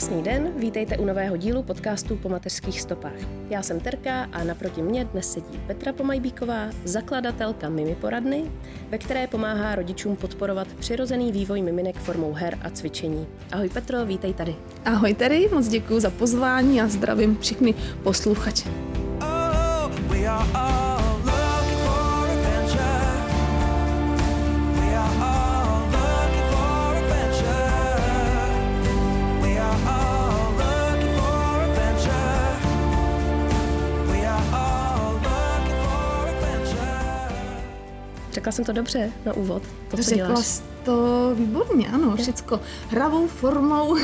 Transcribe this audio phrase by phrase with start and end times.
[0.00, 3.12] Krásný den, vítejte u nového dílu podcastu po mateřských stopách.
[3.50, 8.44] Já jsem Terka a naproti mě dnes sedí Petra Pomajbíková, zakladatelka Mimi Poradny,
[8.88, 13.26] ve které pomáhá rodičům podporovat přirozený vývoj miminek formou her a cvičení.
[13.52, 14.56] Ahoj Petro, vítej tady.
[14.84, 18.68] Ahoj Terry, moc děkuji za pozvání a zdravím všechny posluchače.
[19.20, 20.89] Oh, we are all
[38.40, 40.60] Řekla jsem to dobře na úvod, to, co Řekla děláš.
[40.82, 43.96] to výborně, ano, všecko hravou formou,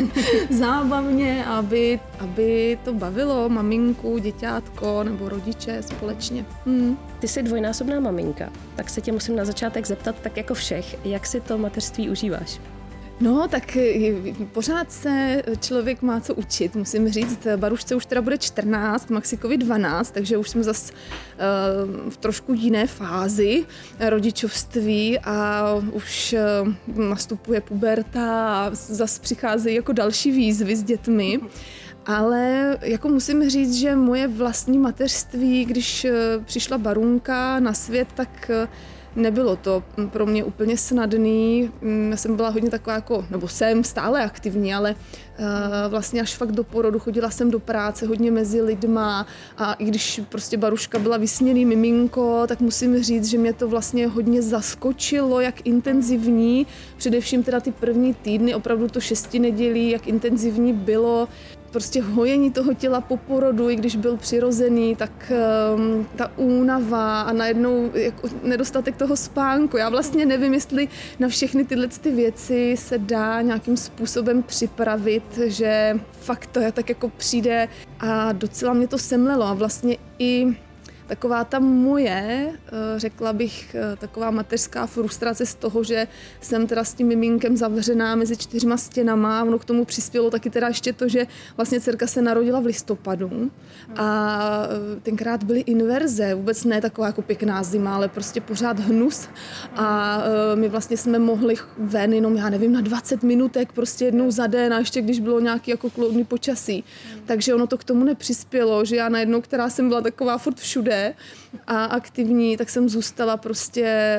[0.50, 6.44] zábavně, aby, aby to bavilo maminku, děťátko nebo rodiče společně.
[6.66, 6.98] Hmm.
[7.18, 11.26] Ty jsi dvojnásobná maminka, tak se tě musím na začátek zeptat, tak jako všech, jak
[11.26, 12.60] si to mateřství užíváš?
[13.22, 14.14] No, tak eh,
[14.52, 17.46] pořád se člověk má co učit, musím říct.
[17.56, 22.86] Barušce už teda bude 14, Maxikovi 12, takže už jsme zase uh, v trošku jiné
[22.86, 23.64] fázi
[24.00, 26.34] rodičovství a už
[26.96, 31.40] uh, nastupuje puberta a zase přicházejí jako další výzvy s dětmi.
[32.06, 36.06] Ale jako musím říct, že moje vlastní mateřství, když
[36.44, 38.50] přišla Barunka na svět, tak
[39.16, 41.70] Nebylo to pro mě úplně snadný.
[41.80, 45.46] Mm, já jsem byla hodně taková jako, nebo jsem stále aktivní, ale uh,
[45.88, 49.26] vlastně až fakt do porodu chodila jsem do práce hodně mezi lidma
[49.58, 54.06] a i když prostě Baruška byla vysněný miminko, tak musím říct, že mě to vlastně
[54.06, 60.72] hodně zaskočilo, jak intenzivní, především teda ty první týdny, opravdu to šesti nedělí, jak intenzivní
[60.72, 61.28] bylo
[61.72, 65.32] prostě hojení toho těla po porodu, i když byl přirozený, tak
[65.76, 69.76] um, ta únava a najednou jako nedostatek toho spánku.
[69.76, 70.88] Já vlastně nevím, jestli
[71.18, 76.88] na všechny tyhle ty věci se dá nějakým způsobem připravit, že fakt to je tak
[76.88, 77.68] jako přijde
[78.00, 80.56] a docela mě to semlelo a vlastně i
[81.12, 86.06] taková ta moje, eh, řekla bych, eh, taková mateřská frustrace z toho, že
[86.40, 89.44] jsem teda s tím miminkem zavřená mezi čtyřma stěnama.
[89.44, 93.50] Ono k tomu přispělo taky teda ještě to, že vlastně dcerka se narodila v listopadu
[93.96, 94.08] a
[94.96, 99.28] eh, tenkrát byly inverze, vůbec ne taková jako pěkná zima, ale prostě pořád hnus
[99.76, 100.18] a
[100.54, 104.74] my vlastně jsme mohli ven jenom, já nevím, na 20 minutek prostě jednou za den
[104.74, 106.84] a ještě když bylo nějaký jako kloudný počasí.
[107.26, 111.01] Takže ono to k tomu nepřispělo, že já najednou, která jsem byla taková furt všude,
[111.66, 114.18] a aktivní, tak jsem zůstala prostě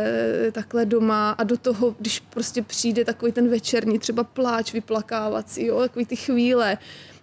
[0.52, 5.80] takhle doma a do toho, když prostě přijde takový ten večerní, třeba pláč vyplakávací, jo,
[5.80, 6.78] takový ty chvíle,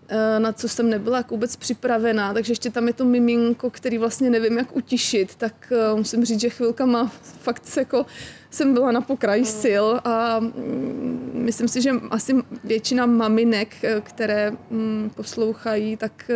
[0.09, 3.99] eh, na co jsem nebyla jako vůbec připravená, takže ještě tam je to miminko, který
[3.99, 7.07] vlastně nevím, jak utišit, tak eh, musím říct, že chvilka má
[7.41, 8.07] fakt se jako
[8.51, 9.47] jsem byla na pokraji mm.
[9.63, 12.35] sil a mm, myslím si, že asi
[12.65, 16.31] většina maminek, eh, které mm, poslouchají, tak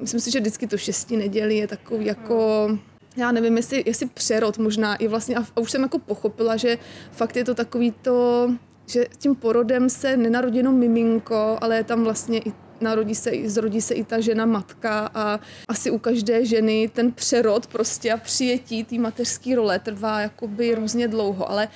[0.00, 2.68] myslím si, že vždycky to šesti neděli je takový jako
[3.16, 6.78] já nevím, jestli, jestli přerod možná i vlastně, a už jsem jako pochopila, že
[7.10, 8.50] fakt je to takový to,
[8.86, 13.80] že tím porodem se nenarodí jenom miminko, ale je tam vlastně i narodí se, zrodí
[13.80, 18.84] se i ta žena matka a asi u každé ženy ten přerod prostě a přijetí
[18.84, 21.68] té mateřské role trvá jakoby různě dlouho, ale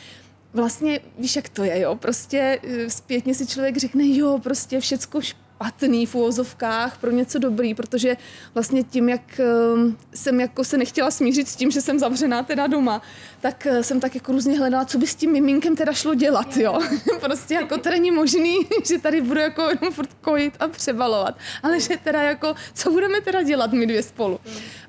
[0.52, 5.20] vlastně víš, jak to je, jo, prostě eh, zpětně si člověk řekne, jo, prostě všecko
[5.20, 8.16] špatně, špatný v úvozovkách pro něco dobrý, protože
[8.54, 12.66] vlastně tím, jak ehm, jsem jako se nechtěla smířit s tím, že jsem zavřená teda
[12.66, 13.02] doma,
[13.40, 16.56] tak eh, jsem tak jako různě hledala, co by s tím miminkem teda šlo dělat,
[16.56, 16.78] jo.
[17.20, 18.56] prostě jako to není možný,
[18.88, 23.20] že tady budu jako jenom furt kojit a přebalovat, ale že teda jako, co budeme
[23.20, 24.40] teda dělat my dvě spolu.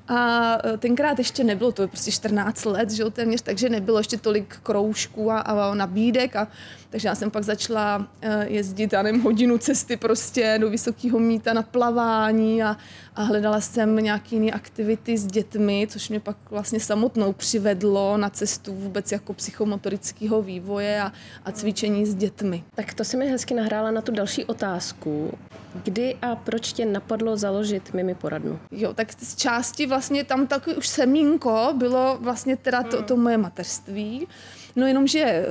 [0.08, 3.98] A eh, tenkrát ještě nebylo, to je prostě 14 let, že jo, téměř, takže nebylo
[3.98, 6.48] ještě tolik kroužků a, a nabídek a
[6.90, 11.52] takže já jsem pak začala eh, jezdit, já nevím, hodinu cesty prostě do Vysokého míta
[11.52, 12.76] na plavání a,
[13.14, 18.30] a hledala jsem nějaké jiné aktivity s dětmi, což mě pak vlastně samotnou přivedlo na
[18.40, 21.12] cestu vůbec jako psychomotorického vývoje a,
[21.44, 22.64] a cvičení s dětmi.
[22.74, 25.38] Tak to si mi hezky nahrála na tu další otázku.
[25.84, 28.58] Kdy a proč tě napadlo založit Mimi poradnu?
[28.70, 33.38] Jo, tak z části vlastně tam takový už semínko bylo vlastně teda to, to moje
[33.38, 34.28] mateřství.
[34.76, 35.44] No jenom, že eh,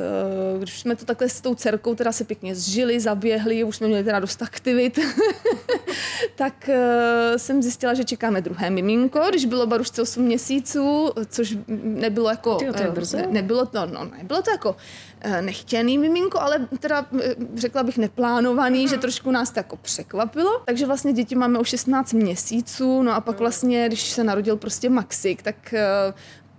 [0.59, 4.03] když jsme to takhle s tou dcerkou teda se pěkně zžili, zaběhli, už jsme měli
[4.03, 4.99] teda dost aktivit,
[6.35, 12.29] tak eh, jsem zjistila, že čekáme druhé miminko, když bylo barušce 8 měsíců, což nebylo
[12.29, 12.55] jako...
[12.55, 13.17] Tyjo, to je brzo.
[13.17, 14.75] Ne, nebylo to, no, nebylo to jako
[15.41, 17.05] nechtěný miminko, ale teda
[17.55, 20.61] řekla bych neplánovaný, že trošku nás to jako překvapilo.
[20.65, 24.89] Takže vlastně děti máme už 16 měsíců, no a pak vlastně, když se narodil prostě
[24.89, 25.73] Maxik, tak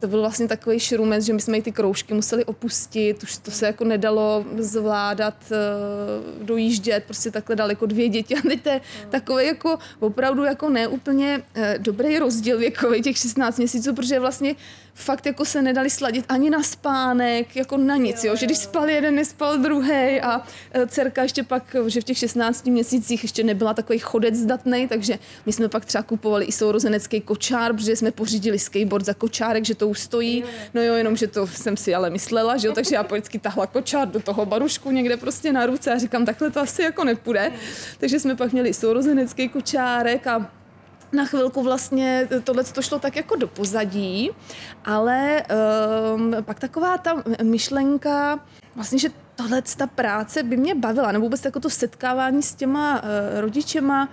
[0.00, 3.50] to byl vlastně takový šrumec, že my jsme i ty kroužky museli opustit, už to
[3.50, 8.35] se jako nedalo zvládat, uh, dojíždět prostě takhle daleko dvě děti.
[8.38, 8.81] A teď to je
[9.11, 14.55] takový jako opravdu jako neúplně uh, dobrý rozdíl věkový těch 16 měsíců, protože vlastně
[14.94, 18.37] fakt jako se nedali sladit ani na spánek, jako na nic, jo, jo.
[18.37, 20.42] že když spal jeden, nespal druhý a
[20.72, 25.19] e, dcerka ještě pak, že v těch 16 měsících ještě nebyla takový chodec zdatný, takže
[25.46, 29.75] my jsme pak třeba kupovali i sourozenecký kočár, protože jsme pořídili skateboard za kočárek, že
[29.75, 30.44] to už stojí,
[30.75, 33.66] no jo, jenom, že to jsem si ale myslela, že jo, takže já vždycky tahla
[33.66, 37.52] kočár do toho barušku někde prostě na ruce a říkám, takhle to asi jako nepůjde,
[37.98, 40.60] takže jsme pak měli sourozenecký kočárek a
[41.12, 44.31] na chvilku vlastně tohle to šlo tak jako do pozadí,
[44.85, 45.43] ale
[46.15, 48.41] um, pak taková ta myšlenka,
[48.77, 53.03] vlastně, že tohle ta práce by mě bavila, nebo vůbec jako to setkávání s těma
[53.03, 54.09] uh, rodičema,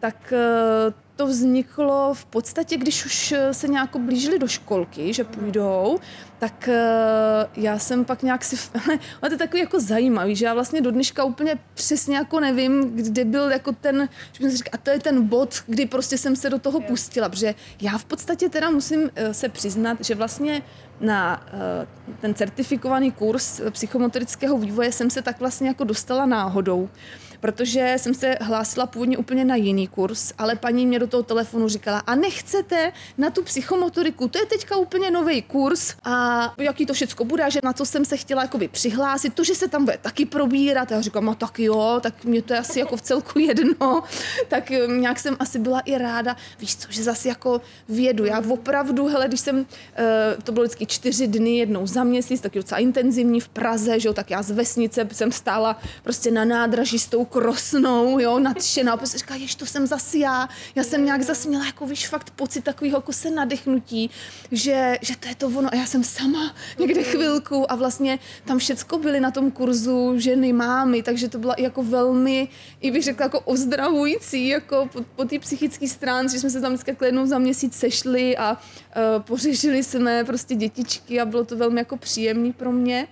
[0.00, 5.98] tak uh, to vzniklo v podstatě, když už se nějak blížili do školky, že půjdou,
[6.38, 8.56] tak uh, já jsem pak nějak si,
[9.22, 12.96] ale to je takový jako zajímavý, že já vlastně do dneška úplně přesně jako nevím,
[12.96, 16.18] kde byl jako ten, že jsem si říkala, a to je ten bod, kdy prostě
[16.18, 20.14] jsem se do toho pustila, protože já v podstatě teda musím uh, se přiznat, že
[20.14, 20.62] vlastně
[21.00, 21.46] na
[22.20, 26.88] ten certifikovaný kurz psychomotorického vývoje jsem se tak vlastně jako dostala náhodou
[27.44, 31.68] protože jsem se hlásila původně úplně na jiný kurz, ale paní mě do toho telefonu
[31.68, 36.94] říkala, a nechcete na tu psychomotoriku, to je teďka úplně nový kurz a jaký to
[36.94, 39.98] všecko bude, že na co jsem se chtěla jakoby přihlásit, to, že se tam bude
[40.02, 43.38] taky probírat, já říkám, no tak jo, tak mě to je asi jako v celku
[43.38, 44.02] jedno,
[44.48, 49.06] tak nějak jsem asi byla i ráda, víš co, že zase jako vědu, já opravdu,
[49.06, 53.40] hele, když jsem, eh, to bylo vždycky čtyři dny jednou za měsíc, taky docela intenzivní
[53.40, 57.24] v Praze, že jo, tak já z vesnice jsem stála prostě na nádraží s tou
[57.34, 61.66] krosnou, jo, nadšená, a prostě říká, to jsem zase já, já jsem nějak zase měla
[61.66, 64.10] jako, víš, fakt pocit takového jako se nadechnutí,
[64.52, 65.68] že, že to je to ono.
[65.72, 70.52] A já jsem sama někde chvilku a vlastně tam všecko byly na tom kurzu ženy,
[70.52, 72.48] mámy, takže to byla jako velmi,
[72.80, 76.72] i bych řekla, jako ozdravující, jako po, po té psychické stránce, že jsme se tam
[76.74, 81.80] vždycky jednou za měsíc sešli a uh, pořešili jsme prostě dětičky a bylo to velmi
[81.80, 83.08] jako příjemný pro mě.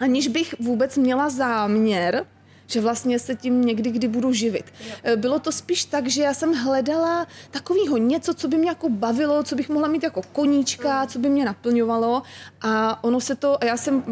[0.00, 2.26] Aniž bych vůbec měla záměr
[2.66, 4.64] že vlastně se tím někdy kdy budu živit.
[4.80, 5.16] Jo.
[5.16, 9.42] Bylo to spíš tak, že já jsem hledala takového něco, co by mě jako bavilo,
[9.42, 11.08] co bych mohla mít jako koníčka, mm.
[11.08, 12.22] co by mě naplňovalo
[12.62, 14.02] a ono se to, a já jsem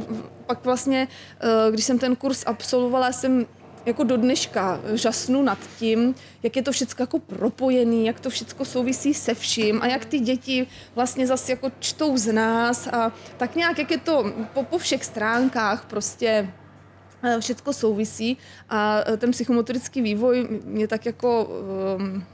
[0.46, 1.08] pak vlastně,
[1.40, 3.46] eh, když jsem ten kurz absolvovala, jsem
[3.86, 8.64] jako do dneška žasnu nad tím, jak je to všechno jako propojený, jak to všechno
[8.64, 13.56] souvisí se vším a jak ty děti vlastně zase jako čtou z nás a tak
[13.56, 16.61] nějak, jak je to po, po všech stránkách prostě Eh,
[17.40, 18.38] všechno souvisí
[18.68, 21.44] a eh, ten psychomotorický vývoj mě tak jako
[21.98, 22.24] um,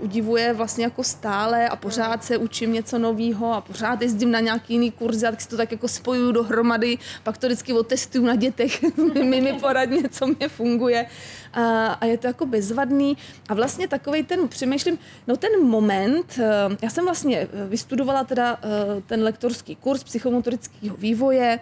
[0.00, 4.72] udivuje vlastně jako stále a pořád se učím něco nového a pořád jezdím na nějaký
[4.72, 8.34] jiný kurzy a tak si to tak jako spojuju dohromady, pak to vždycky otestuju na
[8.34, 8.82] dětech,
[9.24, 11.06] mi, mi poradně, co mě funguje.
[11.54, 13.16] A, a je to jako bezvadný.
[13.48, 18.58] A vlastně takový ten, přemýšlím, no ten moment, eh, já jsem vlastně eh, vystudovala teda
[18.62, 21.60] eh, ten lektorský kurz psychomotorického vývoje,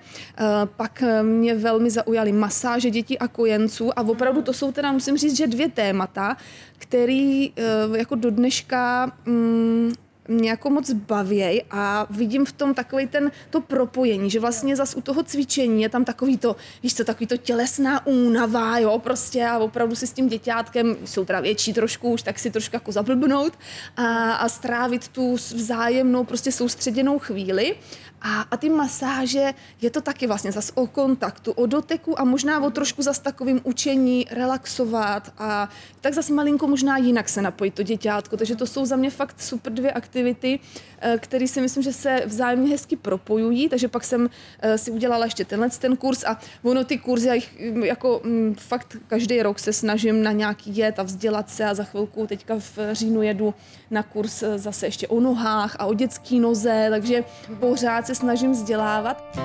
[0.77, 5.37] pak mě velmi zaujaly masáže dětí a kojenců a opravdu to jsou teda, musím říct,
[5.37, 6.37] že dvě témata,
[6.79, 7.53] který
[7.95, 9.93] jako do dneška mm,
[10.29, 14.95] mě jako moc bavěj a vidím v tom takový ten, to propojení, že vlastně zas
[14.95, 19.47] u toho cvičení je tam takový to, víš co, takový to tělesná únava, jo, prostě
[19.47, 22.93] a opravdu si s tím děťátkem, jsou teda větší trošku už, tak si trošku jako
[22.93, 23.53] zablbnout
[23.97, 27.75] a, a strávit tu vzájemnou prostě soustředěnou chvíli
[28.23, 32.63] a, a ty masáže, je to taky vlastně zas o kontaktu, o doteku a možná
[32.63, 35.69] o trošku zas takovým učení, relaxovat a
[36.01, 38.37] tak zase malinko možná jinak se napojit to děťátko.
[38.37, 40.61] Takže to jsou za mě fakt super dvě aktivity,
[41.01, 43.69] eh, které si myslím, že se vzájemně hezky propojují.
[43.69, 47.35] Takže pak jsem eh, si udělala ještě tenhle ten kurz a ono ty kurzy, já
[47.35, 51.65] jich mm, jako mm, fakt každý rok se snažím na nějaký jet a vzdělat se
[51.65, 53.55] a za chvilku teďka v říjnu jedu
[53.91, 57.25] na kurz eh, zase ještě o nohách a o dětský noze, takže
[57.61, 59.39] pořád snažím vzdělávat.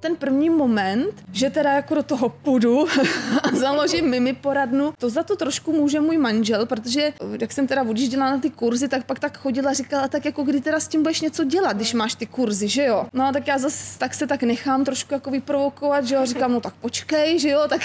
[0.00, 2.86] ten první moment, že teda jako do toho půjdu
[3.58, 4.92] založím mimi poradnu.
[4.98, 8.88] To za to trošku může můj manžel, protože jak jsem teda odjížděla na ty kurzy,
[8.88, 11.94] tak pak tak chodila, říkala, tak jako kdy teda s tím budeš něco dělat, když
[11.94, 13.06] máš ty kurzy, že jo?
[13.12, 16.60] No tak já zase tak se tak nechám trošku jako vyprovokovat, že jo, říkám, no
[16.60, 17.80] tak počkej, že jo, tak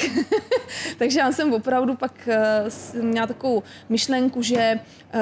[0.97, 2.29] takže já jsem opravdu pak
[2.95, 4.79] uh, měla takovou myšlenku, že
[5.13, 5.19] uh,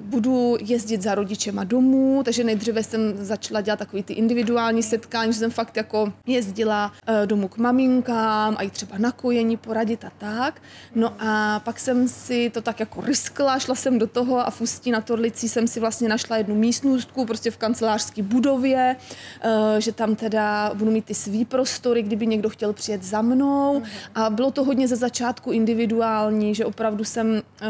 [0.00, 5.38] budu jezdit za rodičema domů, takže nejdříve jsem začala dělat takový ty individuální setkání, že
[5.38, 10.10] jsem fakt jako jezdila uh, domů k maminkám a i třeba na kojení poradit a
[10.18, 10.62] tak.
[10.94, 14.60] No a pak jsem si to tak jako riskla, šla jsem do toho a v
[14.60, 18.96] Ústí na Torlicí jsem si vlastně našla jednu místnostku prostě v kancelářské budově,
[19.44, 23.82] uh, že tam teda budu mít ty svý prostory, kdyby někdo chtěl přijet za mnou
[24.14, 27.68] a bylo to hodně ze začátku individuální, že opravdu jsem uh,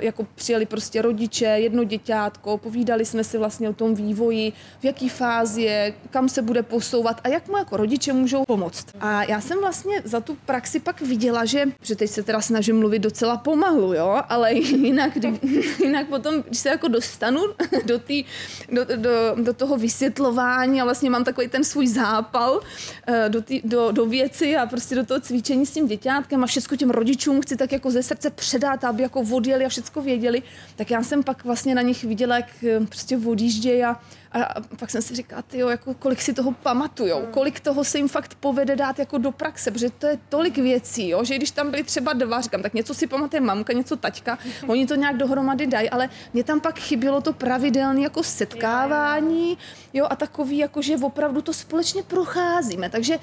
[0.00, 5.08] jako přijeli prostě rodiče, jedno děťátko, povídali jsme si vlastně o tom vývoji, v jaký
[5.08, 8.86] fázi je, kam se bude posouvat a jak mu jako rodiče můžou pomoct.
[9.00, 12.78] A já jsem vlastně za tu praxi pak viděla, že, že teď se teda snažím
[12.78, 15.40] mluvit docela pomalu, jo, ale jinak, kdy,
[15.84, 17.40] jinak potom, když se jako dostanu
[17.84, 18.24] do, tý,
[18.72, 19.10] do, do,
[19.42, 24.06] do toho vysvětlování a vlastně mám takový ten svůj zápal uh, do, tý, do, do
[24.06, 27.72] věci a prostě do toho cvičení s tím děťátkem a všechno těm rodičům chci tak
[27.72, 30.42] jako ze srdce předat, aby jako odjeli a všechno věděli,
[30.76, 33.96] tak já jsem pak vlastně na nich viděla, jak eh, prostě odjíždějí a,
[34.32, 37.32] a pak jsem si říkala, ty jo, jako kolik si toho pamatujou, hmm.
[37.32, 41.08] kolik toho se jim fakt povede dát jako do praxe, protože to je tolik věcí,
[41.08, 44.38] jo, že když tam byly třeba dva, říkám, tak něco si pamatuje mamka, něco taťka,
[44.66, 49.58] oni to nějak dohromady dají, ale mě tam pak chybělo to pravidelné jako setkávání,
[49.92, 53.18] jo, a takový, jako že opravdu to společně procházíme, takže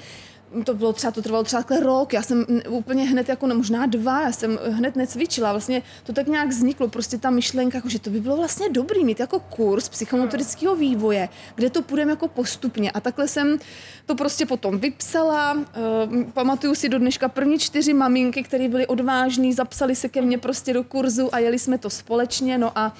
[0.64, 3.86] to bylo třeba, to trvalo třeba takhle rok, já jsem úplně hned jako no, možná
[3.86, 7.98] dva, já jsem hned necvičila, vlastně to tak nějak vzniklo, prostě ta myšlenka, jako, že
[7.98, 12.90] to by bylo vlastně dobrý mít jako kurz psychomotorického vývoje, kde to půjdeme jako postupně.
[12.90, 13.58] A takhle jsem
[14.06, 15.62] to prostě potom vypsala, uh,
[16.32, 20.72] pamatuju si do dneška první čtyři maminky, které byly odvážné, zapsali se ke mně prostě
[20.72, 22.94] do kurzu a jeli jsme to společně, no a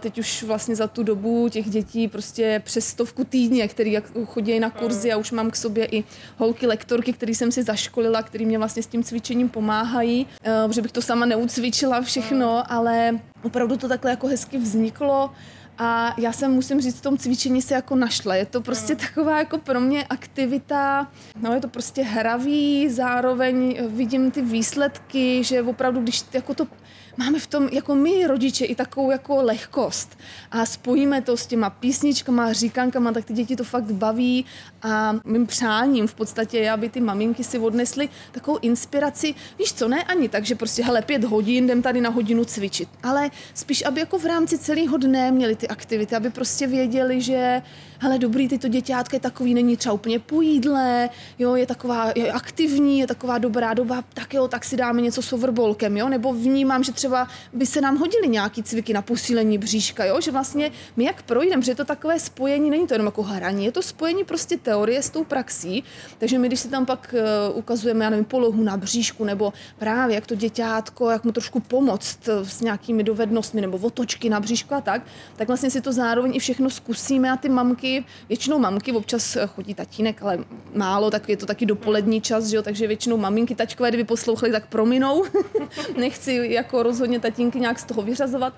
[0.00, 4.70] teď už vlastně za tu dobu těch dětí prostě přes stovku týdně, který chodí na
[4.70, 6.04] kurzy a už mám k sobě i
[6.36, 10.82] holky lektorky, který jsem si zaškolila, který mě vlastně s tím cvičením pomáhají, eh, protože
[10.82, 15.30] bych to sama neucvičila všechno, ale opravdu to takhle jako hezky vzniklo.
[15.78, 18.34] A já jsem, musím říct, v tom cvičení se jako našla.
[18.34, 21.08] Je to prostě taková jako pro mě aktivita,
[21.40, 26.66] no je to prostě hravý, zároveň vidím ty výsledky, že opravdu, když jako to
[27.16, 30.18] máme v tom jako my rodiče i takovou jako lehkost.
[30.50, 34.44] A spojíme to s těma písničkama, říkankama, tak ty děti to fakt baví.
[34.82, 39.88] A mým přáním v podstatě je, aby ty maminky si odnesly takovou inspiraci, víš co,
[39.88, 43.84] ne ani tak, že prostě hele pět hodin, jdem tady na hodinu cvičit, ale spíš,
[43.84, 47.62] aby jako v rámci celého dne měli ty aktivity, aby prostě věděli, že
[48.02, 48.68] hele dobrý, ty to
[49.12, 53.74] je takový, není třeba úplně po jídle, jo, je taková je aktivní, je taková dobrá
[53.74, 57.66] doba, tak jo, tak si dáme něco s overbolkem, jo, nebo vnímám, že třeba by
[57.66, 61.70] se nám hodily nějaký cviky na posílení bříška, jo, že vlastně my jak projdeme, že
[61.70, 65.10] je to takové spojení, není to jenom jako hraní, je to spojení prostě teorie s
[65.10, 65.84] tou praxí,
[66.18, 70.14] takže my, když si tam pak uh, ukazujeme, já nevím, polohu na bříšku, nebo právě
[70.14, 74.74] jak to děťátko, jak mu trošku pomoct eh, s nějakými dovednostmi, nebo otočky na bříšku
[74.74, 75.02] a tak,
[75.36, 77.91] tak vlastně si to zároveň i všechno zkusíme a ty mamky,
[78.28, 80.38] většinou mamky, občas chodí tatínek, ale
[80.74, 84.52] málo, tak je to taky dopolední čas, že jo, takže většinou maminky, tačkové, kdyby poslouchali,
[84.52, 85.24] tak prominou.
[85.96, 88.52] Nechci jako rozhodně tatínky nějak z toho vyřazovat,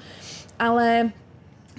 [0.58, 1.12] ale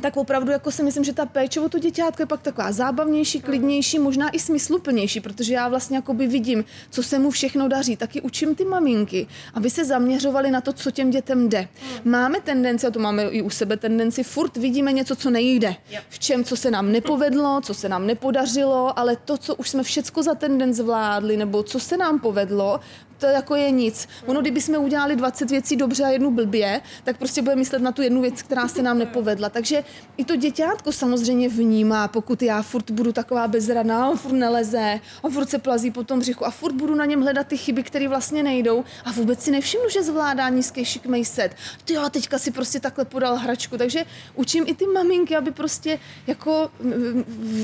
[0.01, 3.41] tak opravdu jako si myslím, že ta péče o to děťátko je pak taková zábavnější,
[3.41, 7.97] klidnější, možná i smysluplnější, protože já vlastně jakoby vidím, co se mu všechno daří.
[7.97, 11.67] Taky učím ty maminky, aby se zaměřovali na to, co těm dětem jde.
[12.03, 15.75] Máme tendenci, a to máme i u sebe tendenci, furt vidíme něco, co nejde.
[16.09, 19.83] V čem, co se nám nepovedlo, co se nám nepodařilo, ale to, co už jsme
[19.83, 22.79] všecko za ten den zvládli, nebo co se nám povedlo,
[23.17, 24.07] to jako je nic.
[24.25, 27.91] Ono, kdyby jsme udělali 20 věcí dobře a jednu blbě, tak prostě bude myslet na
[27.91, 29.49] tu jednu věc, která se nám nepovedla.
[29.49, 29.83] Takže
[30.17, 35.31] i to děťátko samozřejmě vnímá, pokud já furt budu taková bezraná, on furt neleze, on
[35.31, 38.07] furt se plazí po tom břichu a furt budu na něm hledat ty chyby, které
[38.07, 41.55] vlastně nejdou a vůbec si nevšimnu, že zvládá nízký šikmej set.
[41.85, 44.05] Ty jo, teďka si prostě takhle podal hračku, takže
[44.35, 46.71] učím i ty maminky, aby prostě jako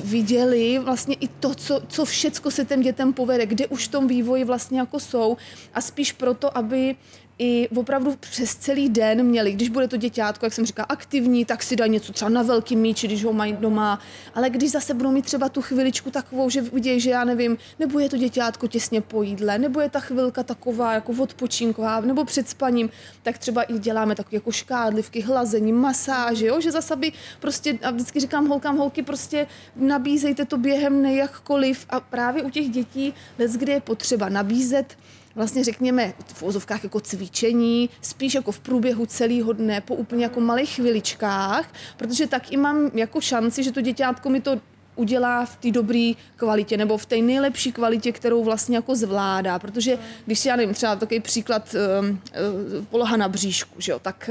[0.03, 4.07] viděli vlastně i to, co, co všecko se těm dětem povede, kde už v tom
[4.07, 5.37] vývoji vlastně jako jsou
[5.73, 6.95] a spíš proto, aby
[7.43, 11.63] i opravdu přes celý den měli, když bude to děťátko, jak jsem říkala, aktivní, tak
[11.63, 13.99] si dají něco třeba na velký míči, když ho mají doma,
[14.33, 17.99] ale když zase budou mít třeba tu chviličku takovou, že vidějí, že já nevím, nebo
[17.99, 22.49] je to děťátko těsně po jídle, nebo je ta chvilka taková jako odpočinková, nebo před
[22.49, 22.89] spaním,
[23.23, 26.61] tak třeba i děláme takové jako škádlivky, hlazení, masáže, jo?
[26.61, 31.99] že zase by prostě, a vždycky říkám holkám, holky, prostě nabízejte to během nejakkoliv a
[31.99, 34.97] právě u těch dětí, kdy je potřeba nabízet
[35.35, 40.39] vlastně řekněme v úzovkách jako cvičení, spíš jako v průběhu celého dne, po úplně jako
[40.39, 44.61] malých chviličkách, protože tak i mám jako šanci, že to děťátko mi to
[44.95, 49.59] udělá v té dobré kvalitě nebo v té nejlepší kvalitě, kterou vlastně jako zvládá.
[49.59, 52.15] Protože když já nevím, třeba takový příklad uh, uh,
[52.85, 54.29] poloha na bříšku, že jo, tak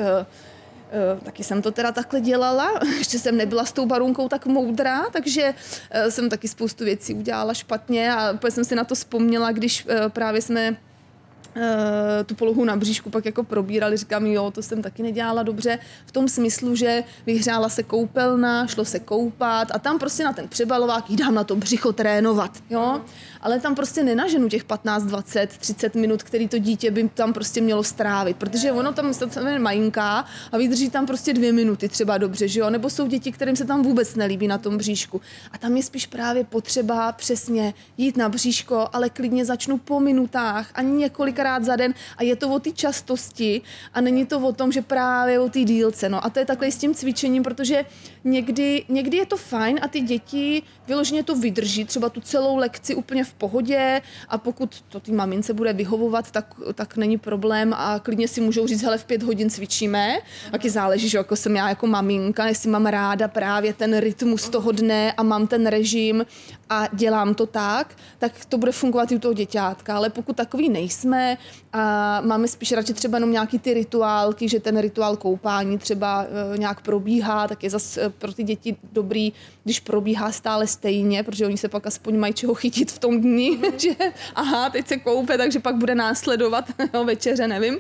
[1.14, 5.10] Uh, taky jsem to teda takhle dělala, ještě jsem nebyla s tou barunkou tak moudrá,
[5.12, 5.54] takže
[6.08, 10.76] jsem taky spoustu věcí udělala špatně a jsem si na to vzpomněla, když právě jsme
[10.89, 10.89] Eh,
[12.26, 16.12] tu polohu na bříšku pak jako probírali, říkám, jo, to jsem taky nedělala dobře, v
[16.12, 21.10] tom smyslu, že vyhřála se koupelna, šlo se koupat a tam prostě na ten přebalovák
[21.10, 23.00] jdám na to břicho trénovat, jo,
[23.40, 27.60] ale tam prostě nenaženu těch 15, 20, 30 minut, který to dítě by tam prostě
[27.60, 32.48] mělo strávit, protože ono tam se majinká a vydrží tam prostě dvě minuty třeba dobře,
[32.48, 35.20] že jo, nebo jsou děti, kterým se tam vůbec nelíbí na tom bříšku.
[35.52, 40.70] A tam je spíš právě potřeba přesně jít na bříško, ale klidně začnu po minutách
[40.74, 41.94] a několik několikrát za den.
[42.16, 43.62] A je to o té častosti
[43.94, 46.08] a není to o tom, že právě o té dílce.
[46.08, 46.24] No.
[46.24, 47.84] A to je takhle s tím cvičením, protože
[48.24, 52.94] někdy, někdy je to fajn a ty děti vyloženě to vydrží, třeba tu celou lekci
[52.94, 57.98] úplně v pohodě a pokud to ty mamince bude vyhovovat, tak, tak není problém a
[57.98, 60.18] klidně si můžou říct, hele v pět hodin cvičíme,
[60.50, 64.72] taky záleží, že jako jsem já jako maminka, jestli mám ráda právě ten rytmus toho
[64.72, 66.26] dne a mám ten režim
[66.70, 70.68] a dělám to tak, tak to bude fungovat i u toho děťátka, ale pokud takový
[70.68, 71.38] nejsme
[71.72, 76.58] a máme spíš radši třeba jenom nějaký ty rituálky, že ten rituál koupání třeba e,
[76.58, 79.32] nějak probíhá, tak je zase pro ty děti dobrý,
[79.64, 83.50] když probíhá stále stejně, protože oni se pak aspoň mají čeho chytit v tom dni,
[83.50, 83.78] mm.
[83.78, 83.90] že
[84.34, 87.78] aha, teď se koupe, takže pak bude následovat no, večeře, nevím,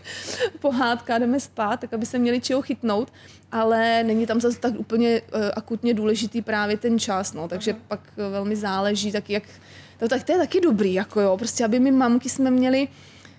[0.60, 3.12] pohádka, jdeme spát, tak aby se měli čeho chytnout,
[3.52, 7.80] ale není tam zase tak úplně uh, akutně důležitý právě ten čas, no, takže Aha.
[7.88, 8.79] pak velmi záleží,
[9.12, 9.42] tak jak,
[9.98, 12.88] to, tak to je taky dobrý, jako jo, prostě aby my mamky jsme měli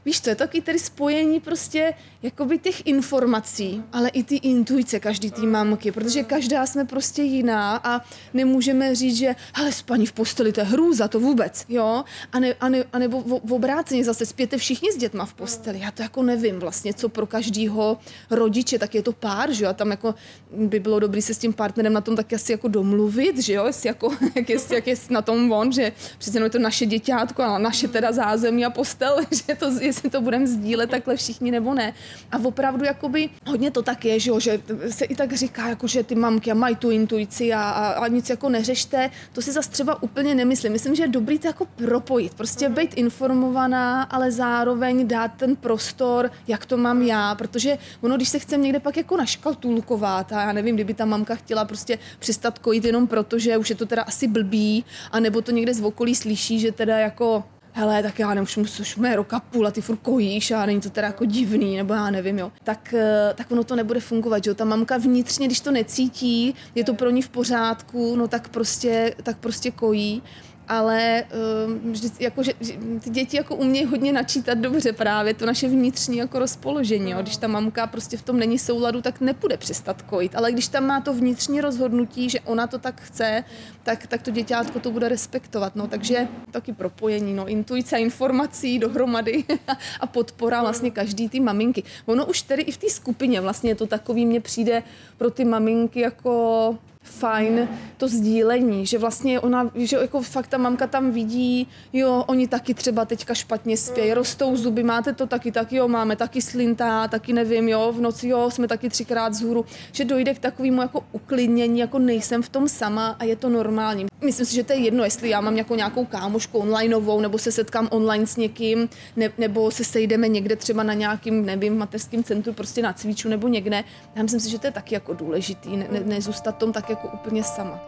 [0.05, 4.99] víš co, je to taky tady spojení prostě jakoby těch informací, ale i ty intuice
[4.99, 8.01] každý té mamky, protože každá jsme prostě jiná a
[8.33, 12.53] nemůžeme říct, že hele, spaní v posteli, to je hrůza, to vůbec, jo, a, ne,
[12.59, 15.91] a, ne, a nebo v, v obráceně zase spěte všichni s dětma v posteli, já
[15.91, 17.97] to jako nevím vlastně, co pro každýho
[18.29, 20.15] rodiče, tak je to pár, že jo, a tam jako
[20.51, 23.65] by bylo dobré se s tím partnerem na tom tak asi jako domluvit, že jo,
[23.65, 27.41] jestli jako, jak, je, jak je na tom on, že přece je to naše děťátko
[27.41, 31.51] a naše teda zázemí a postel, že to je jestli to budeme sdílet takhle všichni
[31.51, 31.93] nebo ne.
[32.31, 35.87] A opravdu jakoby hodně to tak je, že, jo, že se i tak říká, jako,
[35.87, 39.09] že ty mamky mají tu intuici a, a, a nic jako neřešte.
[39.33, 40.71] To si zase třeba úplně nemyslím.
[40.71, 42.33] Myslím, že je dobrý to jako propojit.
[42.33, 42.75] Prostě mm.
[42.75, 48.39] být informovaná, ale zároveň dát ten prostor, jak to mám já, protože ono, když se
[48.39, 52.85] chcem někde pak jako naškatulkovat a já nevím, kdyby ta mamka chtěla prostě přestat kojit
[52.85, 56.15] jenom proto, že už je to teda asi blbý, a nebo to někde z okolí
[56.15, 59.81] slyší, že teda jako hele, tak já nevím, už, už mé roka půl a ty
[59.81, 62.51] furt kojíš a není to teda jako divný, nebo já nevím, jo.
[62.63, 64.53] Tak, eh, tak ono to nebude fungovat, jo.
[64.53, 69.15] Ta mamka vnitřně, když to necítí, je to pro ní v pořádku, no tak prostě,
[69.23, 70.23] tak prostě kojí
[70.71, 71.23] ale
[71.65, 75.67] uh, vždy, jako, že, že ty děti jako umějí hodně načítat dobře právě to naše
[75.67, 77.11] vnitřní jako rozpoložení.
[77.11, 77.17] Jo.
[77.21, 80.35] Když ta mamka prostě v tom není souladu, tak nepůjde přestat kojit.
[80.35, 83.43] Ale když tam má to vnitřní rozhodnutí, že ona to tak chce,
[83.83, 85.75] tak, tak to děťátko to bude respektovat.
[85.75, 85.87] No.
[85.87, 87.47] Takže taky propojení, no.
[87.47, 89.43] intuice informací dohromady
[89.99, 91.83] a podpora vlastně každý ty maminky.
[92.05, 94.83] Ono už tedy i v té skupině vlastně to takový mně přijde
[95.17, 100.87] pro ty maminky jako fajn to sdílení, že vlastně ona, že jako fakt ta mamka
[100.87, 105.73] tam vidí, jo, oni taky třeba teďka špatně spějí, rostou zuby, máte to taky, tak
[105.73, 110.05] jo, máme taky slintá, taky nevím, jo, v noci jo, jsme taky třikrát zhůru, že
[110.05, 114.05] dojde k takovému jako uklidnění, jako nejsem v tom sama a je to normální.
[114.23, 117.51] Myslím si, že to je jedno, jestli já mám jako nějakou kámošku onlineovou, nebo se
[117.51, 122.53] setkám online s někým, ne, nebo se sejdeme někde třeba na nějakým, nevím, mateřském centru,
[122.53, 123.83] prostě na cviču nebo někde.
[124.15, 127.07] Já myslím si, že to je taky jako důležitý, ne, ne, nezůstat tom tak jako
[127.07, 127.79] úplně sama.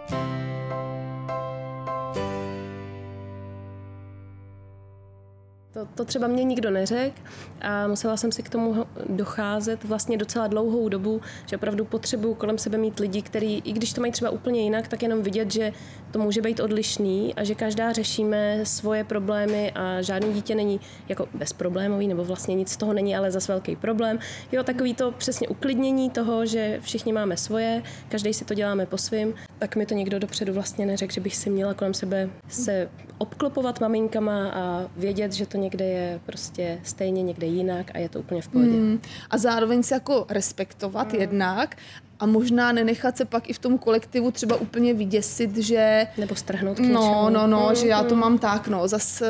[5.74, 7.22] To, to třeba mě nikdo neřekl
[7.62, 12.58] a musela jsem si k tomu docházet vlastně docela dlouhou dobu, že opravdu potřebuju kolem
[12.58, 15.74] sebe mít lidi, kteří, i když to mají třeba úplně jinak, tak jenom vidět, že
[16.12, 21.28] to může být odlišný a že každá řešíme svoje problémy a žádný dítě není jako
[21.34, 24.20] bezproblémový, nebo vlastně nic z toho není, ale zas velký problém.
[24.52, 28.98] Jo, takový to přesně uklidnění toho, že všichni máme svoje, každý si to děláme po
[28.98, 32.90] svým, tak mi to někdo dopředu vlastně neřekl, že bych si měla kolem sebe se
[33.24, 38.20] obklopovat maminkama a vědět, že to někde je prostě stejně, někde jinak a je to
[38.20, 38.72] úplně v pohodě.
[38.72, 39.02] Hmm.
[39.30, 41.22] A zároveň se jako respektovat hmm.
[41.22, 41.76] jednak
[42.24, 46.08] a možná nenechat se pak i v tom kolektivu třeba úplně vyděsit, že...
[46.18, 47.14] Nebo strhnout k no, něčemu.
[47.14, 48.22] No, no, no, mm, že já to mm.
[48.22, 49.28] mám tak, no, zas eh,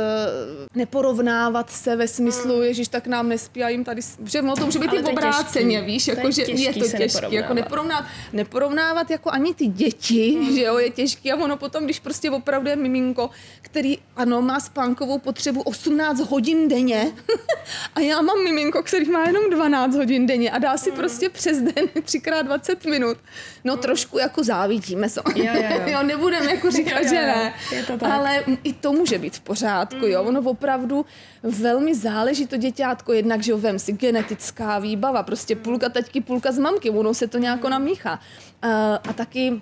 [0.76, 2.64] neporovnávat se ve smyslu, mm.
[2.64, 4.02] ježíš, tak nám nespí a jim tady...
[4.26, 5.92] Že no, to může být Ale i obráceně, těžký.
[5.92, 10.56] víš, jako, že je to těžké, jako neporovnávat, neporovnávat jako ani ty děti, mm.
[10.56, 11.32] že jo, je těžké.
[11.32, 13.30] a ono potom, když prostě opravdu je miminko,
[13.62, 17.12] který, ano, má spánkovou potřebu 18 hodin denně
[17.96, 20.98] a já mám miminko, který má jenom 12 hodin denně a dá si mm.
[20.98, 23.18] prostě přes den 3x20 minut.
[23.64, 25.22] No trošku jako závidíme, se.
[25.36, 25.82] jo, jo, jo.
[25.86, 27.54] jo nebudeme jako říkat, jo, jo, že ne.
[27.72, 28.12] Je to tak.
[28.12, 30.12] Ale i to může být v pořádku, mm.
[30.12, 30.24] jo.
[30.24, 31.06] Ono opravdu
[31.44, 35.62] velmi záleží to děťátko, jednak, že jo, vem si genetická výbava, prostě mm.
[35.62, 38.20] půlka taťky, půlka z mamky, ono se to nějako namíchá.
[38.64, 38.70] Uh,
[39.10, 39.62] a taky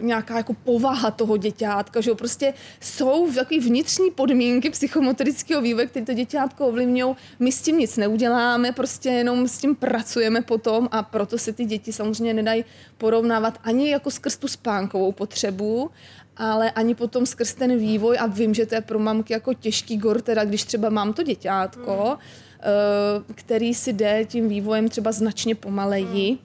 [0.00, 6.06] nějaká jako povaha toho děťátka, že jo, prostě jsou takové vnitřní podmínky psychomotorického vývoje, které
[6.06, 7.14] to děťátko ovlivňují.
[7.38, 11.64] My s tím nic neuděláme, prostě jenom s tím pracujeme potom a proto se ty
[11.64, 12.64] děti samozřejmě nedají
[12.98, 15.90] porovnávat ani jako skrz tu spánkovou potřebu,
[16.36, 18.16] ale ani potom skrz ten vývoj.
[18.20, 21.22] A vím, že to je pro mamky jako těžký gor, teda když třeba mám to
[21.22, 26.38] děťátko, eh, který si jde tím vývojem třeba značně pomaleji,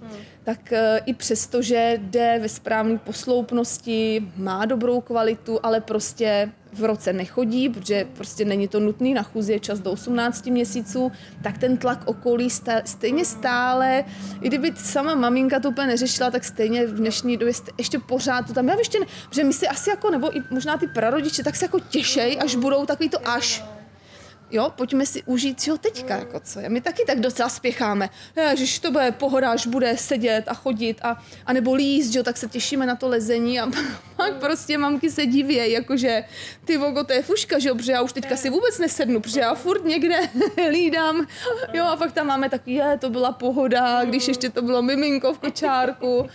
[0.47, 6.83] tak eh, i přesto, že jde ve správné posloupnosti, má dobrou kvalitu, ale prostě v
[6.83, 11.12] roce nechodí, protože prostě není to nutný, na chůzi je čas do 18 měsíců,
[11.43, 12.49] tak ten tlak okolí
[12.86, 14.03] stejně stále,
[14.41, 18.53] i kdyby sama maminka to úplně neřešila, tak stejně v dnešní době ještě pořád to
[18.53, 21.55] tam, já ještě ne, protože my si asi jako, nebo i možná ty prarodiče, tak
[21.55, 23.63] se jako těšej, až budou takový to až,
[24.51, 26.69] jo, pojďme si užít ho teďka, jako co je.
[26.69, 28.10] My taky tak docela spěcháme.
[28.49, 32.38] Ježiš, to bude pohoda, až bude sedět a chodit a, a nebo líst, jo, tak
[32.38, 33.69] se těšíme na to lezení a
[34.15, 36.23] pak prostě mamky se divějí, jakože
[36.65, 39.39] ty vogo, to je fuška, že jo, protože já už teďka si vůbec nesednu, protože
[39.39, 40.19] já furt někde
[40.69, 41.27] lídám,
[41.73, 45.33] jo, a pak tam máme takový, je, to byla pohoda, když ještě to bylo miminko
[45.33, 46.29] v kočárku.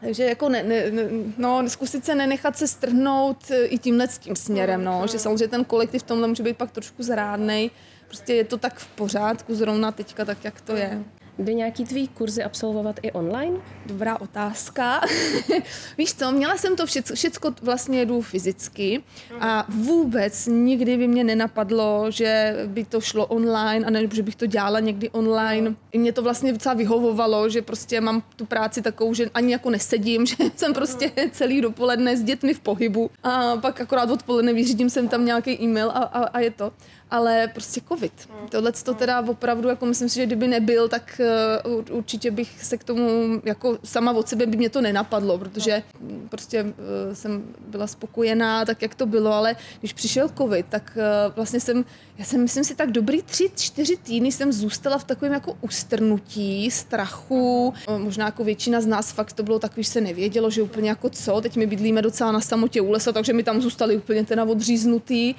[0.00, 1.02] Takže jako ne, ne, ne,
[1.38, 5.48] no, zkusit se nenechat se strhnout e, i tímhle s tím směrem, no, že samozřejmě
[5.48, 7.70] ten kolektiv v tomhle může být pak trošku zrádnej,
[8.06, 11.04] prostě je to tak v pořádku zrovna teďka tak, jak to je.
[11.38, 13.56] Jde nějaký tvý kurzy absolvovat i online?
[13.86, 15.00] Dobrá otázka.
[15.98, 19.02] Víš co, měla jsem to všecko, všecko vlastně jedu fyzicky
[19.40, 24.36] a vůbec nikdy by mě nenapadlo, že by to šlo online a nebo že bych
[24.36, 25.74] to dělala někdy online.
[25.92, 29.70] I mě to vlastně docela vyhovovalo, že prostě mám tu práci takovou, že ani jako
[29.70, 34.90] nesedím, že jsem prostě celý dopoledne s dětmi v pohybu a pak akorát odpoledne vyřídím
[34.90, 36.72] jsem tam nějaký e-mail a, a, a je to.
[37.10, 38.12] Ale prostě covid.
[38.48, 41.20] Tohle to teda opravdu, jako myslím si, že kdyby nebyl, tak
[41.64, 43.10] ur- určitě bych se k tomu,
[43.44, 46.70] jako sama od sebe by mě to nenapadlo, protože mm, prostě uh,
[47.12, 51.84] jsem byla spokojená tak, jak to bylo, ale když přišel covid, tak uh, vlastně jsem,
[52.18, 56.70] já jsem, myslím si, tak dobrý tři, čtyři týdny jsem zůstala v takovém jako ustrnutí,
[56.70, 60.88] strachu, možná jako většina z nás fakt to bylo takový, že se nevědělo, že úplně
[60.88, 64.24] jako co, teď my bydlíme docela na samotě u lesa, takže mi tam zůstali úplně
[64.24, 65.34] teda odříznutý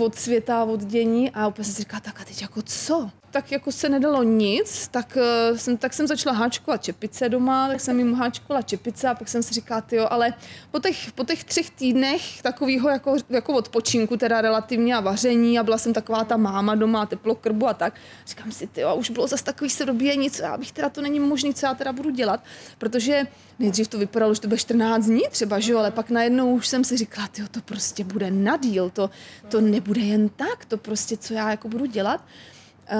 [0.00, 3.10] od světa, od dění a úplně jsem si říkala, tak a teď jako co?
[3.30, 5.18] Tak jako se nedalo nic, tak,
[5.50, 9.28] uh, jsem, tak jsem začala háčkovat čepice doma, tak jsem jim háčkovala čepice a pak
[9.28, 10.34] jsem si říkala, jo, ale
[10.70, 15.62] po těch, po těch třech týdnech takového jako, jako odpočinku, teda relativně a vaření a
[15.62, 17.94] byla jsem taková ta máma doma, teplokrbu a tak,
[18.26, 21.02] říkám si, ty, a už bylo zase takový se dobíjení, co já bych teda, to
[21.02, 22.44] není možné, co já teda budu dělat,
[22.78, 23.26] protože
[23.58, 26.68] nejdřív to vypadalo, že to bude 14 dní třeba, že jo, ale pak najednou už
[26.68, 29.10] jsem si říkala, ty, to prostě bude na díl, to,
[29.48, 32.24] to nebude jen tak, to prostě, co já jako budu dělat.
[32.92, 32.98] Uh,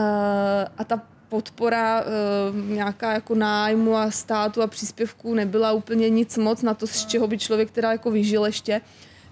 [0.79, 6.63] a ta podpora uh, nějaká jako nájmu a státu a příspěvků nebyla úplně nic moc
[6.63, 8.81] na to, z čeho by člověk teda jako vyžil ještě.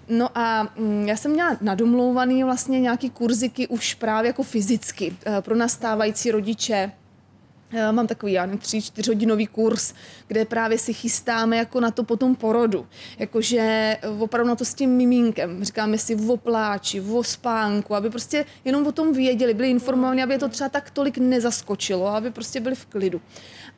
[0.09, 5.41] No a mm, já jsem měla nadomlouvaný vlastně nějaký kurziky už právě jako fyzicky eh,
[5.41, 6.91] pro nastávající rodiče,
[7.91, 9.93] mám takový, já nevím, tři, čtyřhodinový kurz,
[10.27, 12.87] kde právě si chystáme jako na to potom porodu.
[13.19, 15.63] Jakože opravdu na to s tím miminkem.
[15.63, 20.33] Říkáme si o pláči, o spánku, aby prostě jenom o tom věděli, byli informovaní, aby
[20.33, 23.21] je to třeba tak tolik nezaskočilo, aby prostě byli v klidu.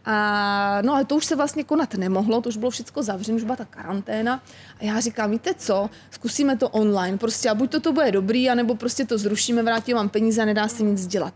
[0.05, 3.43] A no ale to už se vlastně konat nemohlo, to už bylo všechno zavřené, už
[3.43, 4.43] byla ta karanténa.
[4.79, 8.49] A já říkám, víte co, zkusíme to online, prostě a buď to, to bude dobrý,
[8.49, 11.33] anebo prostě to zrušíme, vrátím vám peníze a nedá se nic dělat.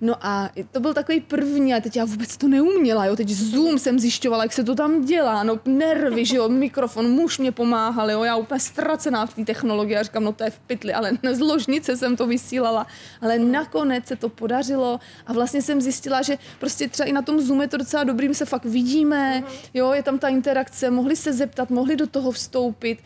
[0.00, 3.78] No a to byl takový první, a teď já vůbec to neuměla, jo, teď Zoom
[3.78, 8.10] jsem zjišťovala, jak se to tam dělá, no nervy, že jo, mikrofon, muž mě pomáhal,
[8.10, 11.12] jo, já úplně ztracená v té technologii, a říkám, no to je v pytli, ale
[11.32, 12.86] z ložnice jsem to vysílala,
[13.20, 17.40] ale nakonec se to podařilo a vlastně jsem zjistila, že prostě třeba i na tom
[17.40, 19.42] Zoomu je to docela dobrý, my se fakt vidíme,
[19.74, 22.98] jo, je tam ta interakce, mohli se zeptat, mohli do toho vstoupit,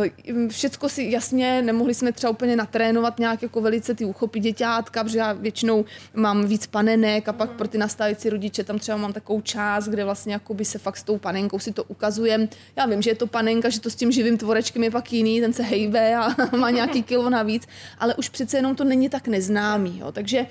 [0.00, 5.04] uh, všecko si jasně, nemohli jsme třeba úplně natrénovat nějak jako velice ty uchopy děťátka,
[5.04, 5.84] protože já většinou
[6.20, 10.04] mám víc panenek a pak pro ty nastávající rodiče tam třeba mám takovou část, kde
[10.04, 12.48] vlastně jakoby se fakt s tou panenkou si to ukazujem.
[12.76, 15.40] Já vím, že je to panenka, že to s tím živým tvorečkem je pak jiný,
[15.40, 17.66] ten se hejbe a má nějaký kilo navíc,
[17.98, 19.98] ale už přece jenom to není tak neznámý.
[19.98, 20.12] Jo.
[20.12, 20.46] Takže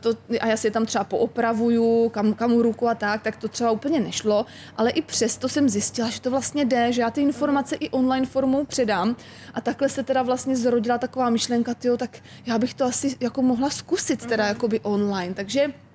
[0.00, 3.48] to, a já si je tam třeba poopravuju, kam, kam ruku a tak, tak to
[3.48, 4.46] třeba úplně nešlo,
[4.76, 8.26] ale i přesto jsem zjistila, že to vlastně jde, že já ty informace i online
[8.26, 9.16] formou předám.
[9.54, 13.42] A takhle se teda vlastně zrodila taková myšlenka, tyjo, tak já bych to asi jako
[13.42, 15.85] mohla zkusit teda jakoby online, takže Eh,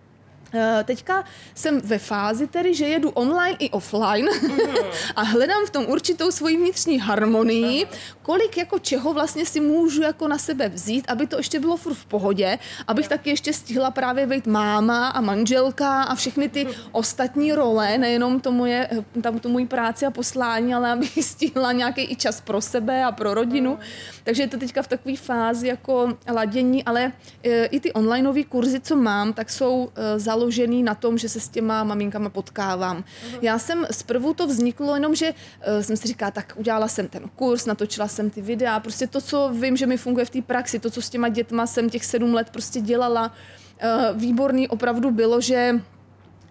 [0.83, 1.23] teďka
[1.55, 4.29] jsem ve fázi tedy, že jedu online i offline
[5.15, 7.87] a hledám v tom určitou svoji vnitřní harmonii,
[8.21, 11.93] kolik jako čeho vlastně si můžu jako na sebe vzít, aby to ještě bylo furt
[11.93, 17.53] v pohodě, abych taky ještě stihla právě být máma a manželka a všechny ty ostatní
[17.53, 18.89] role, nejenom to moje,
[19.21, 23.11] tam to mojí práci a poslání, ale abych stihla nějaký i čas pro sebe a
[23.11, 23.79] pro rodinu.
[24.23, 27.11] Takže je to teďka v takové fázi jako ladění, ale
[27.43, 31.29] eh, i ty onlineové kurzy, co mám, tak jsou založené eh, založený na tom, že
[31.29, 32.97] se s těma maminkama potkávám.
[32.97, 33.37] Uh-huh.
[33.41, 37.29] Já jsem zprvu to vzniklo jenom, že uh, jsem si říkala, tak udělala jsem ten
[37.35, 40.79] kurz, natočila jsem ty videa, prostě to, co vím, že mi funguje v té praxi,
[40.79, 45.41] to, co s těma dětma jsem těch sedm let prostě dělala, uh, výborný opravdu bylo,
[45.41, 45.81] že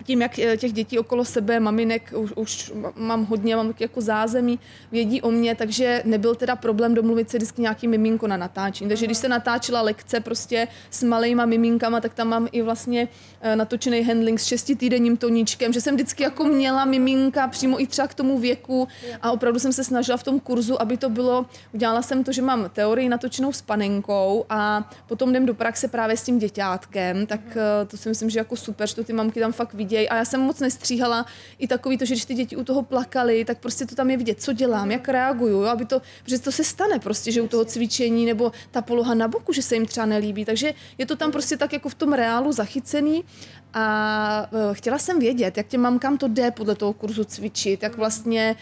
[0.04, 4.58] tím, jak eh, těch dětí okolo sebe, maminek, už, už mám hodně, mám jako zázemí,
[4.92, 8.88] vědí o mě, takže nebyl teda problém domluvit se vždycky nějaký miminko na natáčení.
[8.88, 13.08] Takže když se natáčela lekce prostě s malejma miminkama, tak tam mám i vlastně
[13.40, 18.08] eh, natočený handling s šestitýdenním toníčkem, že jsem vždycky jako měla miminka přímo i třeba
[18.08, 18.88] k tomu věku
[19.22, 22.42] a opravdu jsem se snažila v tom kurzu, aby to bylo, udělala jsem to, že
[22.42, 27.40] mám teorii natočenou s panenkou a potom jdem do praxe právě s tím děťátkem, tak
[27.56, 30.16] eh, to si myslím, že jako super, že to ty mamky tam fakt vidějí a
[30.16, 31.26] já jsem moc nestříhala
[31.58, 34.16] i takový to, že když ty děti u toho plakali, tak prostě to tam je
[34.16, 37.48] vidět, co dělám, jak reaguju, jo, aby to, protože to se stane prostě, že u
[37.48, 41.16] toho cvičení nebo ta poloha na boku, že se jim třeba nelíbí, takže je to
[41.16, 43.24] tam prostě tak jako v tom reálu zachycený
[43.74, 47.96] a uh, chtěla jsem vědět, jak těm mamkám to jde podle toho kurzu cvičit, jak
[47.96, 48.56] vlastně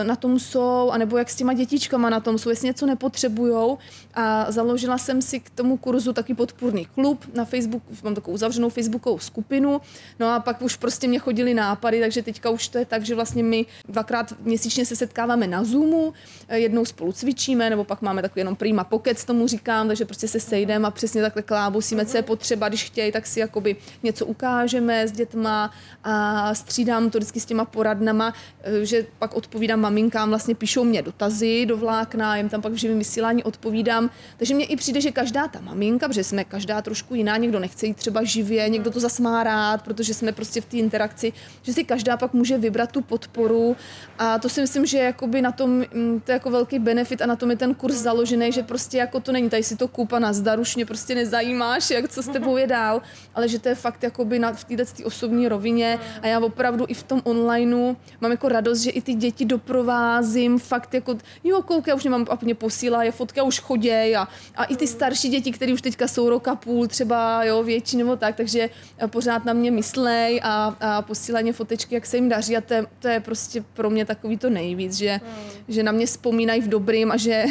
[0.00, 3.78] uh, na tom jsou, anebo jak s těma dětičkama na tom jsou, jestli něco nepotřebujou.
[4.14, 8.68] A založila jsem si k tomu kurzu taky podpůrný klub na Facebooku, mám takovou uzavřenou
[8.68, 9.80] Facebookovou skupinu,
[10.20, 13.14] no a pak už prostě mě chodili nápady, takže teďka už to je tak, že
[13.14, 16.12] vlastně my dvakrát měsíčně se setkáváme na Zoomu,
[16.48, 20.28] eh, jednou spolu cvičíme, nebo pak máme takový jenom prima pocket, tomu říkám, takže prostě
[20.28, 24.26] se sejdeme a přesně takhle klábosíme, co je potřeba, když chtějí, tak si jakoby něco
[24.38, 25.70] ukážeme s dětma
[26.04, 31.02] a střídám to vždycky s těma poradnama, eh, že pak odpovídám maminkám, vlastně píšou mě
[31.02, 34.10] dotazy do vlákna, jim tam pak v živém vysílání odpovídám.
[34.36, 37.86] Takže mně i přijde, že každá ta maminka, protože jsme každá trošku jiná, někdo nechce
[37.86, 41.72] jít třeba živě, někdo to zas má rád, protože jsme prostě v té interakci, že
[41.72, 43.76] si každá pak může vybrat tu podporu
[44.18, 47.26] a to si myslím, že jakoby na tom, mm, to je jako velký benefit a
[47.26, 50.18] na tom je ten kurz založený, že prostě jako to není, tady si to koupa
[50.18, 53.02] na zdar, už mě prostě nezajímáš, jak co s tebou je dál,
[53.34, 56.94] ale že to je fakt jakoby na, v této osobní rovině a já opravdu i
[56.94, 61.94] v tom onlineu mám jako radost, že i ty děti doprovázím, fakt jako, jo, koukej,
[61.94, 65.52] už nemám a mě posílá, je fotka už choděj a, a i ty starší děti,
[65.52, 68.70] které už teďka jsou roka půl, třeba jo, větší nebo tak, takže
[69.06, 72.86] pořád na mě myslej a, a posílaně fotečky, jak se jim daří a to je,
[72.98, 75.64] to je prostě pro mě takový to nejvíc, že, hmm.
[75.68, 77.44] že na mě vzpomínají v dobrým a že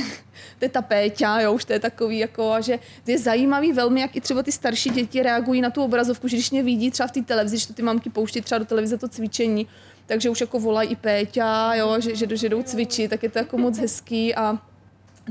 [0.60, 4.02] to je ta Péťa, jo, už to je takový jako, a že je zajímavý velmi,
[4.02, 7.08] jak i třeba ty starší děti reagují na tu obrazovku, že když mě vidí třeba
[7.08, 9.68] v té televizi, že to ty mamky pouští třeba do televize to cvičení,
[10.06, 13.40] takže už jako volají i Péťa, jo, že, že, že jdou cvičit, tak je to
[13.40, 14.58] jako moc hezký a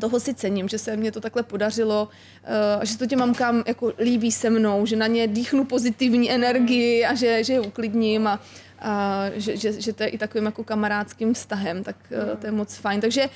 [0.01, 3.65] toho si cením, že se mně to takhle podařilo uh, a že to těm mamkám
[3.67, 8.27] jako líbí se mnou, že na ně dýchnu pozitivní energii a že, že je uklidním
[8.27, 8.41] a,
[8.79, 12.53] a že, že, že to je i takovým jako kamarádským vztahem, tak uh, to je
[12.53, 13.01] moc fajn.
[13.01, 13.31] Takže uh,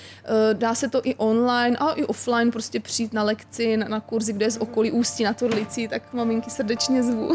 [0.53, 4.33] dá se to i online a i offline prostě přijít na lekci, na, na kurzy,
[4.33, 7.33] kde je z okolí Ústí na Torlicí, tak maminky srdečně zvu.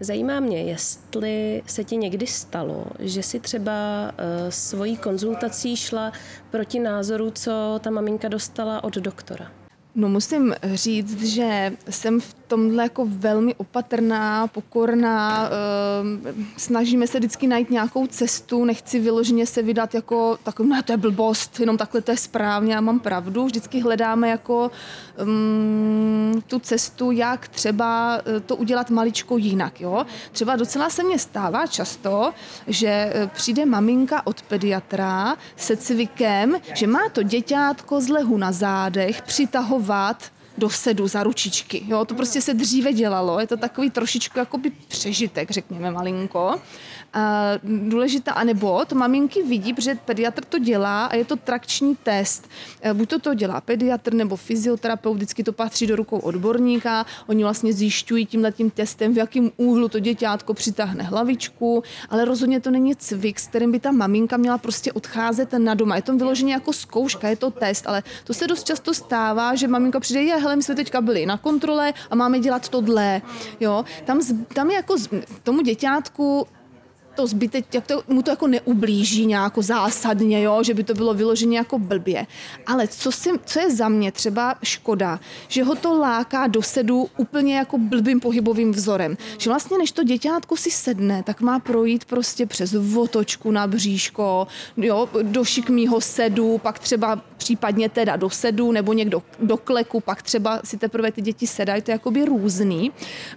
[0.00, 3.72] Zajímá mě, jestli se ti někdy stalo, že si třeba
[4.10, 6.12] uh, svojí konzultací šla
[6.50, 9.65] proti názoru, co ta maminka dostala od doktora.
[9.96, 16.22] No musím říct, že jsem v tomhle jako velmi opatrná, pokorná, ehm,
[16.56, 20.96] snažíme se vždycky najít nějakou cestu, nechci vyloženě se vydat jako takový, ne, to je
[20.96, 24.70] blbost, jenom takhle to je správně, já mám pravdu, vždycky hledáme jako
[25.22, 30.06] um, tu cestu, jak třeba eh, to udělat maličko jinak, jo.
[30.32, 32.32] Třeba docela se mně stává často,
[32.66, 38.52] že eh, přijde maminka od pediatra se cvikem, že má to děťátko z lehu na
[38.52, 41.82] zádech přitahovat do sedu za ručičky.
[41.86, 42.04] Jo?
[42.04, 46.60] To prostě se dříve dělalo, je to takový trošičku jakoby přežitek, řekněme malinko.
[47.12, 52.48] A důležitá, anebo to maminky vidí, protože pediatr to dělá a je to trakční test.
[52.82, 57.42] E, buď to to dělá pediatr nebo fyzioterapeut, vždycky to patří do rukou odborníka, oni
[57.42, 62.70] vlastně zjišťují tímhle tím testem, v jakém úhlu to děťátko přitáhne hlavičku, ale rozhodně to
[62.70, 65.96] není cvik, s kterým by ta maminka měla prostě odcházet na doma.
[65.96, 69.68] Je to vyloženě jako zkouška, je to test, ale to se dost často stává, že
[69.68, 73.22] maminka přijde, je, hele, my jsme teďka byli na kontrole a máme dělat tohle.
[73.60, 73.84] Jo?
[74.04, 74.20] Tam,
[74.54, 74.96] tam je jako
[75.42, 76.46] tomu děťátku
[77.16, 81.14] to zbytek, jak to, mu to jako neublíží nějak zásadně, jo, že by to bylo
[81.14, 82.26] vyloženě jako blbě.
[82.66, 87.08] Ale co, si, co je za mě třeba škoda, že ho to láká do sedu
[87.18, 89.16] úplně jako blbým pohybovým vzorem.
[89.38, 94.46] Že vlastně než to děťátko si sedne, tak má projít prostě přes votočku na bříško,
[94.76, 100.22] jo, do šikmýho sedu, pak třeba případně teda do sedu nebo někdo do kleku, pak
[100.22, 102.92] třeba si teprve ty děti sedají, to je jakoby různý,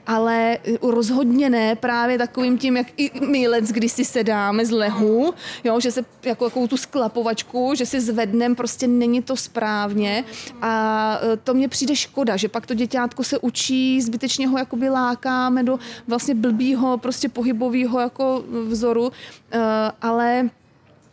[0.08, 5.80] ale rozhodně ne právě takovým tím, jak i my kdy si sedáme z lehu, jo,
[5.80, 10.24] že se jako jako tu sklapovačku, že si zvedneme, prostě není to správně.
[10.62, 14.90] A e, to mně přijde škoda, že pak to děťátko se učí, zbytečně ho jakoby
[14.90, 19.12] lákáme do vlastně blbýho, prostě pohybového jako vzoru,
[19.52, 19.60] e,
[20.02, 20.50] ale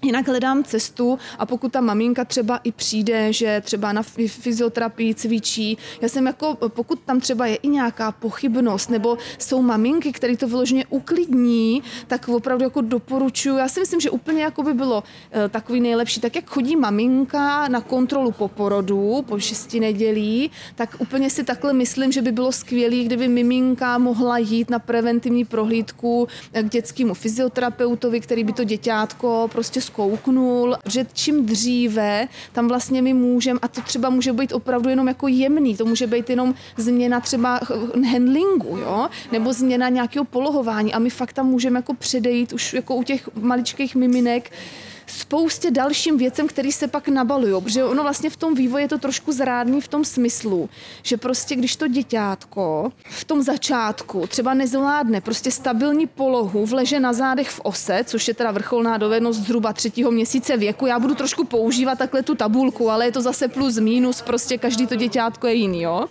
[0.07, 5.79] Jinak hledám cestu a pokud ta maminka třeba i přijde, že třeba na fyzioterapii cvičí,
[6.01, 10.49] já jsem jako, pokud tam třeba je i nějaká pochybnost, nebo jsou maminky, které to
[10.49, 13.59] vyloženě uklidní, tak opravdu jako doporučuji.
[13.59, 17.69] Já si myslím, že úplně jako by bylo uh, takový nejlepší, tak jak chodí maminka
[17.69, 22.53] na kontrolu po porodu, po šesti nedělí, tak úplně si takhle myslím, že by bylo
[22.53, 29.49] skvělé, kdyby miminka mohla jít na preventivní prohlídku k dětskému fyzioterapeutovi, který by to děťátko
[29.53, 34.89] prostě zkouknul, že čím dříve tam vlastně my můžeme, a to třeba může být opravdu
[34.89, 37.61] jenom jako jemný, to může být jenom změna třeba
[38.11, 39.09] handlingu, jo?
[39.33, 43.29] nebo změna nějakého polohování a my fakt tam můžeme jako předejít už jako u těch
[43.35, 44.53] maličkých miminek,
[45.17, 47.63] spoustě dalším věcem, který se pak nabalují.
[47.63, 50.69] Protože ono vlastně v tom vývoji je to trošku zrádný v tom smyslu,
[51.03, 57.13] že prostě když to děťátko v tom začátku třeba nezvládne prostě stabilní polohu, vleže na
[57.13, 60.87] zádech v ose, což je teda vrcholná dovednost zhruba třetího měsíce věku.
[60.87, 64.87] Já budu trošku používat takhle tu tabulku, ale je to zase plus minus, prostě každý
[64.87, 66.07] to děťátko je jiný, jo.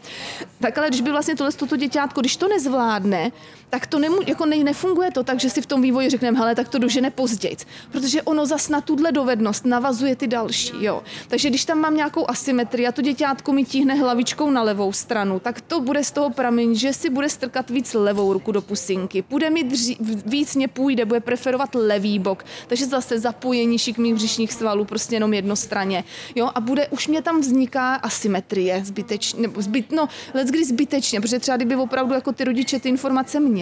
[0.60, 3.32] Tak ale když by vlastně tohle toto děťátko, když to nezvládne,
[3.70, 6.56] tak to nemů- jako ne- nefunguje to tak, že si v tom vývoji řekneme, hele,
[6.56, 7.56] tak to dožene později.
[7.92, 11.04] Protože ono zas na tuhle dovednost navazuje ty další, jo.
[11.28, 15.40] Takže když tam mám nějakou asymetrii a to děťátko mi tíhne hlavičkou na levou stranu,
[15.40, 19.22] tak to bude z toho pramen, že si bude strkat víc levou ruku do pusinky.
[19.22, 22.46] Půjde mi dří- víc mě půjde, bude preferovat levý bok.
[22.68, 26.04] Takže zase zapojení šikmých břišních svalů prostě jenom jednostranně.
[26.36, 31.22] Jo, a bude, už mě tam vzniká asymetrie zbytečně, nebo zbyt, no, let kdy zbytečně,
[31.22, 33.55] protože třeba kdyby opravdu jako ty rodiče ty informace měli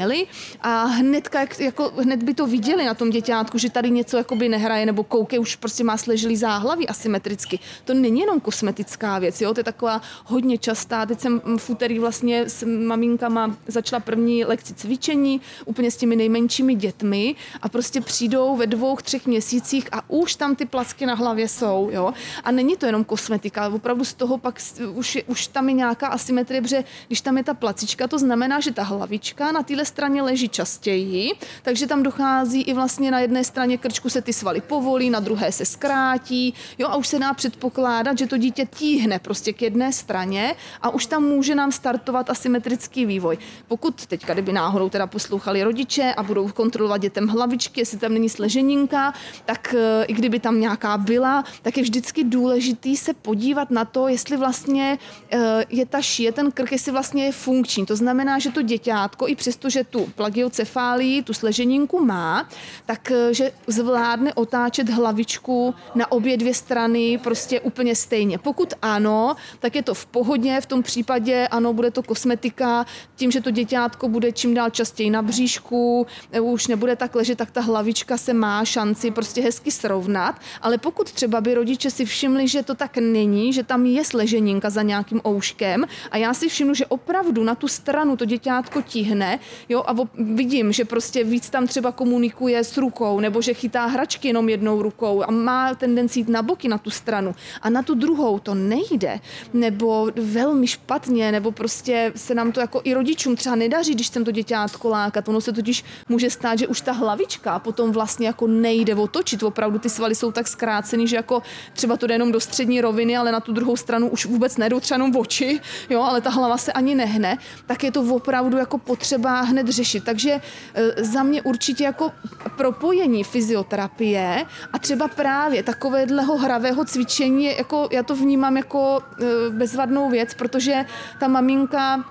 [0.61, 4.49] a hnedka, jak, jako, hned by to viděli na tom děťátku, že tady něco jakoby
[4.49, 7.59] nehraje nebo kouke už prostě má sležilý záhlaví asymetricky.
[7.85, 9.53] To není jenom kosmetická věc, jo?
[9.53, 11.05] to je taková hodně častá.
[11.05, 16.75] Teď jsem v úterý vlastně s maminkama začala první lekci cvičení, úplně s těmi nejmenšími
[16.75, 21.47] dětmi a prostě přijdou ve dvou, třech měsících a už tam ty placky na hlavě
[21.47, 21.89] jsou.
[21.91, 22.13] Jo?
[22.43, 24.59] A není to jenom kosmetika, ale opravdu z toho pak
[24.93, 28.71] už, už tam je nějaká asymetrie, protože když tam je ta placička, to znamená, že
[28.71, 33.77] ta hlavička na téhle straně leží častěji, takže tam dochází i vlastně na jedné straně
[33.77, 38.17] krčku se ty svaly povolí, na druhé se zkrátí, jo, a už se dá předpokládat,
[38.17, 43.05] že to dítě tíhne prostě k jedné straně a už tam může nám startovat asymetrický
[43.05, 43.37] vývoj.
[43.67, 48.29] Pokud teďka, kdyby náhodou teda poslouchali rodiče a budou kontrolovat dětem hlavičky, jestli tam není
[48.29, 49.13] sleženinka,
[49.45, 54.07] tak e, i kdyby tam nějaká byla, tak je vždycky důležitý se podívat na to,
[54.07, 54.97] jestli vlastně
[55.31, 57.85] e, je ta šíje, ten krk, jestli vlastně je funkční.
[57.85, 62.45] To znamená, že to děťátko, i přesto, že tu plagiocefálii, tu sleženinku má,
[62.85, 68.37] tak e, že zvládne otáčet hlavičku na obě dvě strany prostě úplně stejně.
[68.37, 73.31] Pokud ano, tak je to v pohodě, v tom případě ano, bude to kosmetika, tím,
[73.31, 76.07] že to děťátko bude čím dál častěji na bříšku,
[76.41, 81.11] už nebude tak ležet, tak ta hlavička se má šanci prostě hezky srovnat, ale pokud
[81.11, 85.21] třeba by rodiče si všimli, že to tak není, že tam je sleženinka za nějakým
[85.27, 89.95] ouškem a já si všimnu, že opravdu na tu stranu to děťátko tíhne, jo, a
[90.17, 94.81] vidím, že prostě víc tam třeba komunikuje s rukou, nebo že chytá hračky jenom jednou
[94.81, 98.55] rukou a má tendenci jít na boky na tu stranu a na tu druhou to
[98.55, 99.19] nejde,
[99.53, 104.25] nebo velmi špatně, nebo prostě se nám to jako i rodičům třeba nedaří, když jsem
[104.25, 105.29] to děťátko lákat.
[105.29, 109.43] Ono se totiž může stát, že už ta hlavička potom vlastně jako nejde otočit.
[109.43, 111.41] Opravdu ty svaly jsou tak zkrácený, že jako
[111.73, 114.79] třeba to jde jenom do střední roviny, ale na tu druhou stranu už vůbec nejdou
[114.79, 115.59] třeba jenom oči,
[115.89, 120.03] jo, ale ta hlava se ani nehne, tak je to opravdu jako potřeba hned řešit.
[120.03, 122.11] Takže e, za mě určitě jako
[122.57, 130.09] propojení fyzioterapie a třeba právě takového hravého cvičení, jako já to vnímám jako e, bezvadnou
[130.09, 130.85] věc, protože
[131.19, 132.05] ta maminka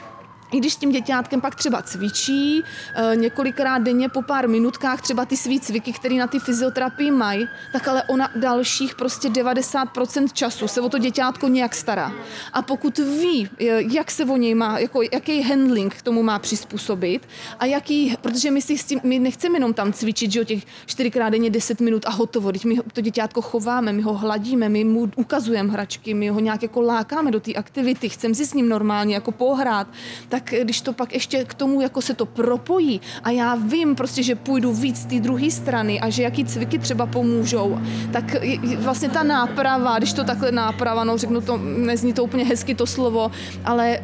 [0.53, 5.24] i když s tím děťátkem pak třeba cvičí e, několikrát denně po pár minutkách třeba
[5.24, 10.68] ty svý cviky, které na ty fyzioterapii mají, tak ale ona dalších prostě 90% času
[10.68, 12.12] se o to děťátko nějak stará.
[12.53, 13.48] A pokud ví,
[13.92, 17.28] jak se o něj má, jako, jaký handling k tomu má přizpůsobit
[17.59, 20.62] a jaký, protože my si s tím, my nechceme jenom tam cvičit, že o těch
[20.86, 24.84] čtyřikrát denně 10 minut a hotovo, teď my to děťátko chováme, my ho hladíme, my
[24.84, 28.68] mu ukazujeme hračky, my ho nějak jako lákáme do té aktivity, chceme si s ním
[28.68, 29.86] normálně jako pohrát,
[30.28, 33.95] tak tak když to pak ještě k tomu jako se to propojí a já vím
[33.95, 37.78] prostě, že půjdu víc z té druhé strany a že jaký cviky třeba pomůžou,
[38.12, 38.36] tak
[38.76, 42.86] vlastně ta náprava, když to takhle náprava, no řeknu to, nezní to úplně hezky to
[42.86, 43.30] slovo,
[43.64, 44.01] ale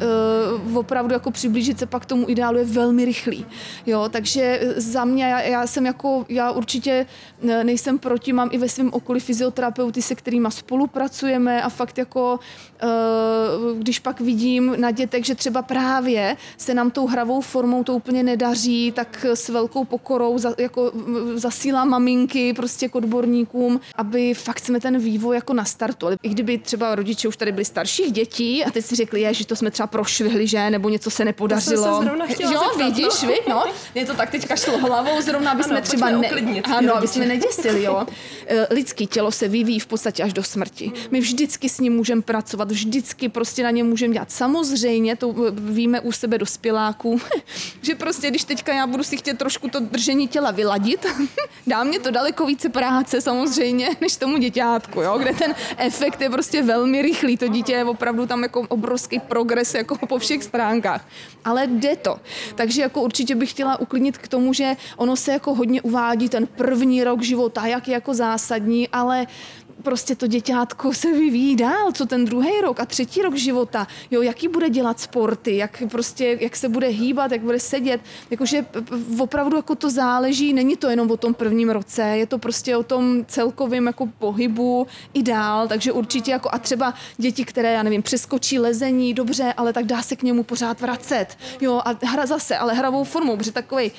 [0.67, 3.45] uh, opravdu jako přiblížit se pak k tomu ideálu je velmi rychlý.
[3.85, 7.05] Jo, takže za mě, já, já jsem jako, já určitě
[7.63, 12.39] nejsem proti, mám i ve svém okolí fyzioterapeuty, se kterými spolupracujeme a fakt jako,
[12.83, 17.93] uh, když pak vidím na dětech, že třeba právě se nám tou hravou formou to
[17.93, 20.91] úplně nedaří, tak s velkou pokorou za, jako
[21.35, 26.17] zasílám maminky prostě k odborníkům, aby fakt jsme ten vývoj jako nastartovali.
[26.23, 29.55] I kdyby třeba rodiče už tady byli starších dětí a teď si řekli, že to
[29.55, 31.83] jsme třeba prošvihli, že, nebo něco se nepodařilo.
[31.83, 33.27] To jsem se jo, zeptat, vidíš, no.
[33.27, 33.63] Vy, no.
[33.93, 36.29] Mě to tak teďka šlo hlavou, zrovna aby ano, jsme třeba ne,
[36.63, 38.05] ano, aby jsme neděsili, jo.
[38.47, 40.91] E, lidský tělo se vyvíjí v podstatě až do smrti.
[41.11, 44.31] My vždycky s ním můžeme pracovat, vždycky prostě na něm můžeme dělat.
[44.31, 47.21] Samozřejmě, to víme u sebe dospěláků,
[47.81, 51.05] že prostě když teďka já budu si chtět trošku to držení těla vyladit,
[51.67, 56.29] dá mě to daleko více práce samozřejmě, než tomu děťátku, jo, kde ten efekt je
[56.29, 57.37] prostě velmi rychlý.
[57.37, 61.07] To dítě je opravdu tam jako obrovský progres jako po všech stránkách.
[61.45, 62.19] Ale jde to.
[62.55, 66.47] Takže jako určitě bych chtěla uklidnit k tomu, že ono se jako hodně uvádí ten
[66.47, 69.27] první rok života, jak je jako zásadní, ale
[69.83, 74.21] prostě to děťátko se vyvíjí dál, co ten druhý rok a třetí rok života, jo,
[74.21, 78.65] jaký bude dělat sporty, jak prostě, jak se bude hýbat, jak bude sedět, jakože
[79.19, 82.83] opravdu jako to záleží, není to jenom o tom prvním roce, je to prostě o
[82.83, 88.01] tom celkovém jako pohybu i dál, takže určitě jako a třeba děti, které, já nevím,
[88.01, 91.27] přeskočí lezení, dobře, ale tak dá se k němu pořád vracet,
[91.61, 93.91] jo, a hra zase, ale hravou formou, protože takový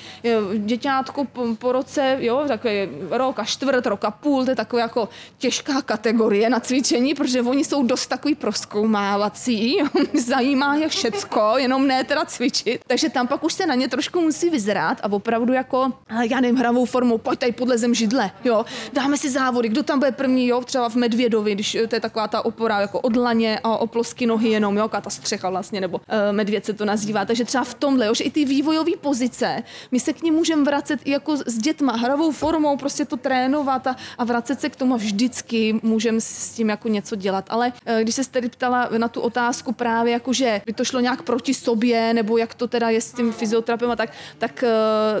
[0.57, 2.73] děťátko po, po roce, jo, takový
[3.09, 7.13] rok a čtvrt, rok a půl, to je takový jako těžká těžká kategorie na cvičení,
[7.13, 9.77] protože oni jsou dost takový proskoumávací,
[10.13, 12.81] zajímá je všecko, jenom ne teda cvičit.
[12.87, 15.93] Takže tam pak už se na ně trošku musí vyzrát a opravdu jako,
[16.29, 19.99] já nevím, hravou formou, pojď tady podle zem židle, jo, dáme si závody, kdo tam
[19.99, 23.59] bude první, jo, třeba v Medvědovi, když to je taková ta opora jako od laně
[23.63, 27.25] a o plosky nohy jenom, jo, ta střecha vlastně, nebo uh, medvěd se to nazývá.
[27.25, 30.63] Takže třeba v tomhle, jo, že i ty vývojové pozice, my se k ním můžeme
[30.63, 34.75] vracet i jako s dětma, hravou formou, prostě to trénovat a, a vracet se k
[34.75, 37.45] tomu vždycky můžeme s tím jako něco dělat.
[37.49, 40.99] Ale eh, když se tedy ptala na tu otázku právě jako, že by to šlo
[40.99, 44.69] nějak proti sobě, nebo jak to teda je s tím fyzioterapem a tak, tak eh,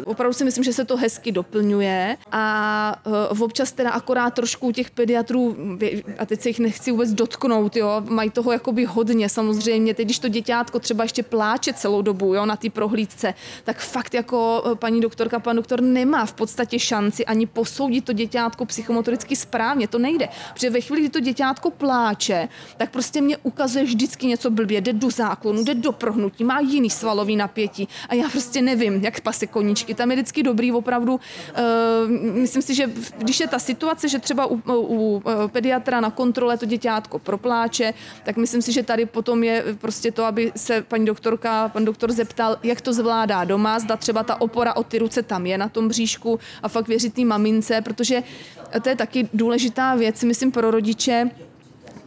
[0.05, 2.45] opravdu si myslím, že se to hezky doplňuje a
[3.05, 5.57] eh, občas teda akorát trošku těch pediatrů,
[6.17, 9.93] a teď se jich nechci vůbec dotknout, jo, mají toho jakoby hodně samozřejmě.
[9.93, 13.33] Teď, když to děťátko třeba ještě pláče celou dobu, jo, na té prohlídce,
[13.63, 18.65] tak fakt jako paní doktorka, pan doktor nemá v podstatě šanci ani posoudit to děťátko
[18.65, 20.27] psychomotoricky správně, to nejde.
[20.53, 24.93] Protože ve chvíli, kdy to děťátko pláče, tak prostě mě ukazuje vždycky něco blbě, jde
[24.93, 27.87] do záklonu, jde do prohnutí, má jiný svalový napětí.
[28.09, 29.93] A já prostě nevím, jak pase koníčky.
[29.93, 34.45] Tam je vždycky dobrý opravdu, uh, myslím si, že když je ta situace, že třeba
[34.45, 39.43] u, u, eh, pediatra na kontrole to děťátko propláče, tak myslím si, že tady potom
[39.43, 43.97] je prostě to, aby se paní doktorka, pan doktor zeptal, jak to zvládá doma, zda
[43.97, 47.25] třeba ta opora o ty ruce tam je na tom bříšku a fakt věřit té
[47.25, 48.23] mamince, protože
[48.81, 51.29] to je taky důležitá věc, myslím pro rodiče,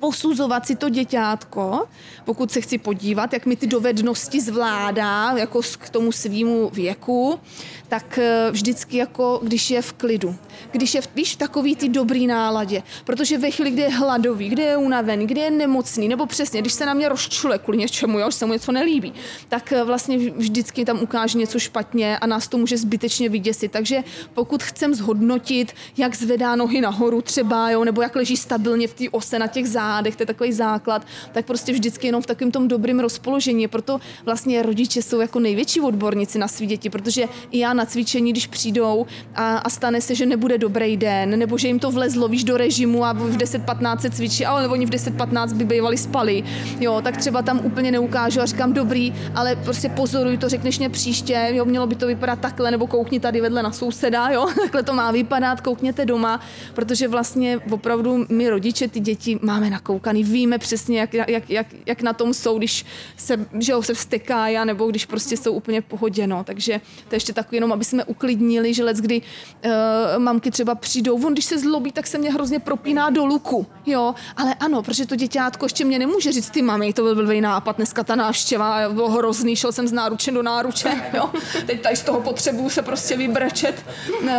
[0.04, 1.88] posuzovat si to děťátko,
[2.24, 7.40] pokud se chci podívat, jak mi ty dovednosti zvládá, jako k tomu svýmu věku,
[7.88, 10.36] tak eh, vždycky jako, když je v klidu.
[10.72, 12.82] Když je v, víš, takový ty dobrý náladě.
[13.04, 16.72] Protože ve chvíli, kdy je hladový, kdy je unavený, kdy je nemocný, nebo přesně, když
[16.72, 19.12] se na mě rozčule kvůli něčemu, jo, že se mu něco nelíbí,
[19.48, 23.72] tak eh, vlastně vždycky tam ukáže něco špatně a nás to může zbytečně vyděsit.
[23.72, 28.94] Takže pokud chcem zhodnotit, jak zvedá nohy nahoru třeba, jo, nebo jak leží stabilně v
[28.94, 32.50] té ose na těch zádech, to je takový základ, tak prostě vždycky jenom v takovém
[32.50, 33.68] tom dobrém rozpoložení.
[33.68, 38.32] Proto vlastně rodiče jsou jako největší odborníci na svý děti, protože i já na cvičení,
[38.32, 42.28] když přijdou a, a stane se, že nebude dobrý den, nebo že jim to vlezlo,
[42.28, 46.44] víš, do režimu a v 10.15 se cvičí, ale oni v 10.15 by bývali spali,
[46.80, 50.90] jo, tak třeba tam úplně neukážu a říkám dobrý, ale prostě pozoruj to, řekneš mě
[50.90, 54.82] příště, jo, mělo by to vypadat takhle, nebo koukni tady vedle na souseda, jo, takhle
[54.82, 56.40] to má vypadat, koukněte doma,
[56.74, 62.02] protože vlastně opravdu my rodiče ty děti máme nakoukaný, víme přesně, jak, jak, jak, jak
[62.02, 65.84] na tom jsou, když se, že jo, se vsteká, nebo když prostě jsou úplně v
[65.84, 66.44] pohodě, no.
[66.44, 69.70] takže to je ještě takový jenom, aby jsme uklidnili, že let, kdy uh,
[70.18, 74.14] mamky třeba přijdou, on když se zlobí, tak se mě hrozně propíná do luku, jo,
[74.36, 77.76] ale ano, protože to děťátko ještě mě nemůže říct, ty mami, to byl blbý nápad,
[77.76, 81.30] dneska ta návštěva, bylo hrozný, šel jsem z náruče do náruče, jo,
[81.66, 83.84] teď tady z toho potřebuju se prostě vybrečet,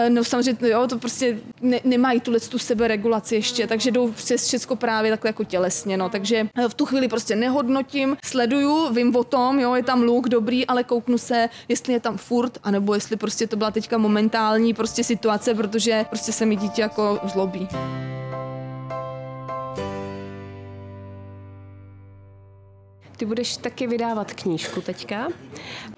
[0.10, 4.76] no samozřejmě, jo, to prostě ne, nemají tuhle tu seberegulaci ještě, takže jdou přes všechno
[4.76, 9.60] právě takhle jako tělesně, no, takže v tu chvíli prostě nehodnotím, sleduju, vím o tom,
[9.60, 13.48] jo, je tam luk dobrý, ale kouknu se, jestli je tam furt, anebo jestli prostě
[13.48, 17.68] to byla teďka momentální prostě situace, protože prostě se mi dítě jako zlobí.
[23.18, 25.28] Ty budeš taky vydávat knížku teďka.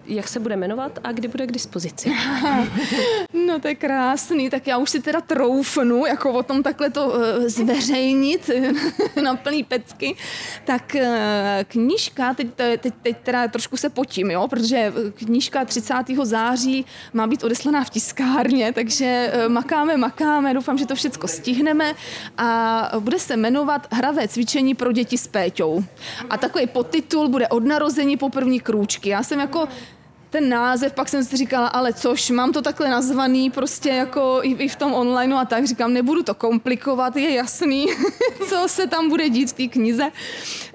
[0.08, 2.12] Jak se bude jmenovat a kdy bude k dispozici?
[3.46, 7.06] no to je krásný, tak já už si teda troufnu, jako o tom takhle to
[7.06, 7.14] uh,
[7.46, 8.50] zveřejnit
[9.22, 10.16] na plný pecky.
[10.64, 11.02] Tak uh,
[11.64, 15.94] knížka, teď, teď, teď teda trošku se potím, jo, protože knížka 30.
[16.22, 21.94] září má být odeslaná v tiskárně, takže makáme, makáme, doufám, že to všechno stihneme
[22.38, 25.84] a bude se jmenovat Hravé cvičení pro děti s Péťou.
[26.30, 29.08] A takový podtitul titul bude od narození po první krůčky.
[29.10, 29.68] Já jsem jako
[30.30, 34.50] ten název, pak jsem si říkala, ale což, mám to takhle nazvaný prostě jako i,
[34.50, 37.86] i v tom online a tak, říkám, nebudu to komplikovat, je jasný,
[38.48, 40.10] co se tam bude dít v té knize.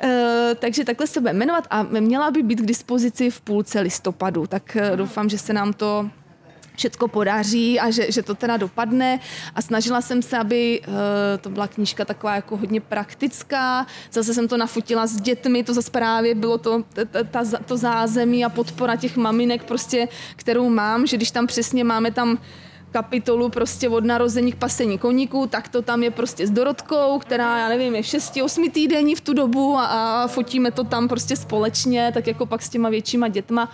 [0.04, 4.47] E, takže takhle se bude jmenovat a měla by být k dispozici v půlce listopadu,
[4.47, 6.10] tak e, doufám, že se nám to
[6.76, 9.19] všecko podaří a že, že to teda dopadne
[9.55, 10.93] a snažila jsem se, aby uh,
[11.41, 15.91] to byla knížka taková jako hodně praktická, zase jsem to nafotila s dětmi, to zase
[15.91, 21.17] právě bylo to, ta, ta, to zázemí a podpora těch maminek prostě, kterou mám, že
[21.17, 22.38] když tam přesně máme tam
[22.93, 27.57] kapitolu prostě od narození k pasení koníků, tak to tam je prostě s Dorotkou, která,
[27.57, 32.11] já nevím, je 6-8 týdení v tu dobu a, a fotíme to tam prostě společně,
[32.13, 33.71] tak jako pak s těma většíma dětma.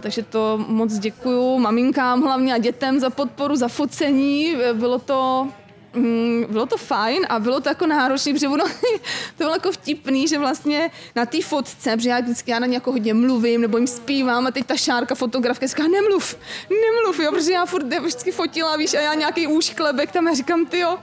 [0.00, 4.56] Takže to moc děkuju maminkám hlavně a dětem za podporu, za focení.
[4.72, 5.48] Bylo to
[5.96, 8.64] mm, bylo to fajn a bylo to jako náročné, protože ono,
[9.36, 12.76] to bylo jako vtipný, že vlastně na té fotce, protože já vždycky já na ně
[12.76, 16.36] jako hodně mluvím nebo jim zpívám a teď ta šárka fotografka říká nemluv,
[16.70, 20.66] nemluv, jo, protože já furt vždycky fotila, víš, a já nějaký úšklebek tam a říkám,
[20.66, 20.98] ty jo,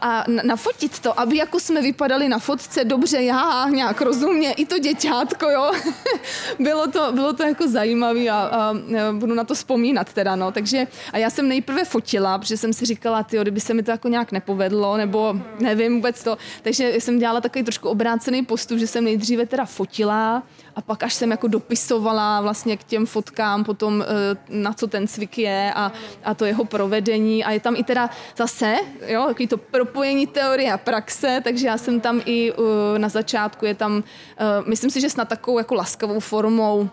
[0.00, 4.78] a nafotit to, aby jako jsme vypadali na fotce dobře já, nějak rozumně, i to
[4.78, 5.72] děťátko, jo,
[6.58, 8.74] bylo, to, bylo to jako zajímavé a, a,
[9.12, 12.86] budu na to vzpomínat teda, no, takže a já jsem nejprve fotila, protože jsem si
[12.86, 17.18] říkala, ty kdyby se mi to jako nějak nepovedlo, nebo nevím vůbec to, takže jsem
[17.18, 20.42] dělala takový trošku obrácený postup, že jsem nejdříve teda fotila,
[20.76, 25.06] a pak až jsem jako dopisovala vlastně k těm fotkám potom, eh, na co ten
[25.06, 25.92] cvik je a,
[26.24, 27.44] a to jeho provedení.
[27.44, 28.76] A je tam i teda zase,
[29.06, 33.66] jo, takový to propojení teorie a praxe, takže já jsem tam i eh, na začátku
[33.66, 34.04] je tam,
[34.38, 36.90] eh, myslím si, že snad takovou jako laskavou formou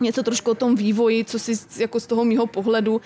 [0.00, 3.00] něco trošku o tom vývoji, co si jako z toho mýho pohledu uh,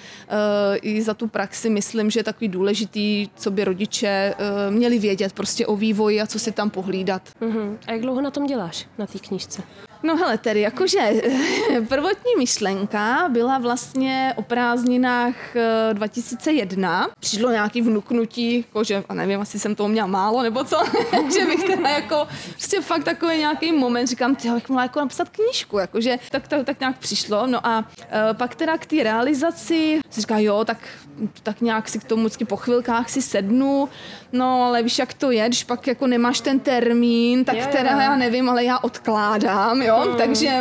[0.83, 5.33] i za tu praxi myslím, že je takový důležitý, co by rodiče uh, měli vědět
[5.33, 7.23] prostě o vývoji a co si tam pohlídat.
[7.41, 7.77] Uh-huh.
[7.87, 9.63] A jak dlouho na tom děláš, na té knížce?
[10.03, 10.99] No hele, tedy jakože
[11.89, 15.35] prvotní myšlenka byla vlastně o prázdninách
[15.93, 17.07] 2001.
[17.07, 20.77] Eh, Přišlo nějaký vnuknutí, jakože, a nevím, asi jsem toho měla málo, nebo co,
[21.39, 25.29] že bych teda jako, prostě fakt takový nějaký moment, říkám, ty bych mohla jako napsat
[25.29, 27.47] knížku, jakože tak, tak, tak nějak přišlo.
[27.47, 27.85] No a uh,
[28.33, 30.79] pak teda k té realizaci, si říká, jo, tak,
[31.43, 33.89] tak nějak si k tomu vždycky po chvilkách si sednu,
[34.33, 38.17] no ale víš, jak to je, když pak jako nemáš ten termín, tak teda já
[38.17, 40.17] nevím, ale já odkládám, jo jo, mm.
[40.17, 40.61] takže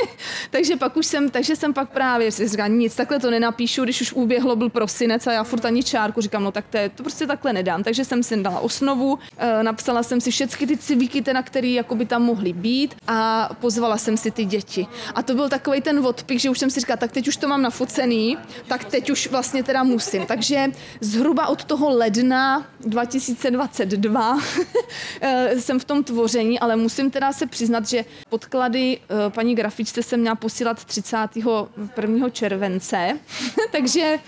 [0.50, 4.00] takže pak už jsem, takže jsem pak právě si říkala, nic, takhle to nenapíšu, když
[4.00, 7.02] už uběhlo, byl prosinec a já furt ani čárku říkám, no tak to, je, to
[7.02, 7.82] prostě takhle nedám.
[7.82, 11.94] Takže jsem si dala osnovu, e, napsala jsem si všechny ty civíky, na který jako
[11.94, 14.86] by tam mohly být a pozvala jsem si ty děti.
[15.14, 17.48] A to byl takový ten odpik, že už jsem si říkala, tak teď už to
[17.48, 20.26] mám nafocený, tak teď už vlastně teda musím.
[20.26, 20.70] Takže
[21.00, 24.38] zhruba od toho ledna 2022
[25.20, 30.02] eh, jsem v tom tvoření, ale musím teda se přiznat, že podklady eh, paní grafičce
[30.02, 32.30] jsem měla posílat 31.
[32.30, 33.18] července,
[33.72, 34.18] takže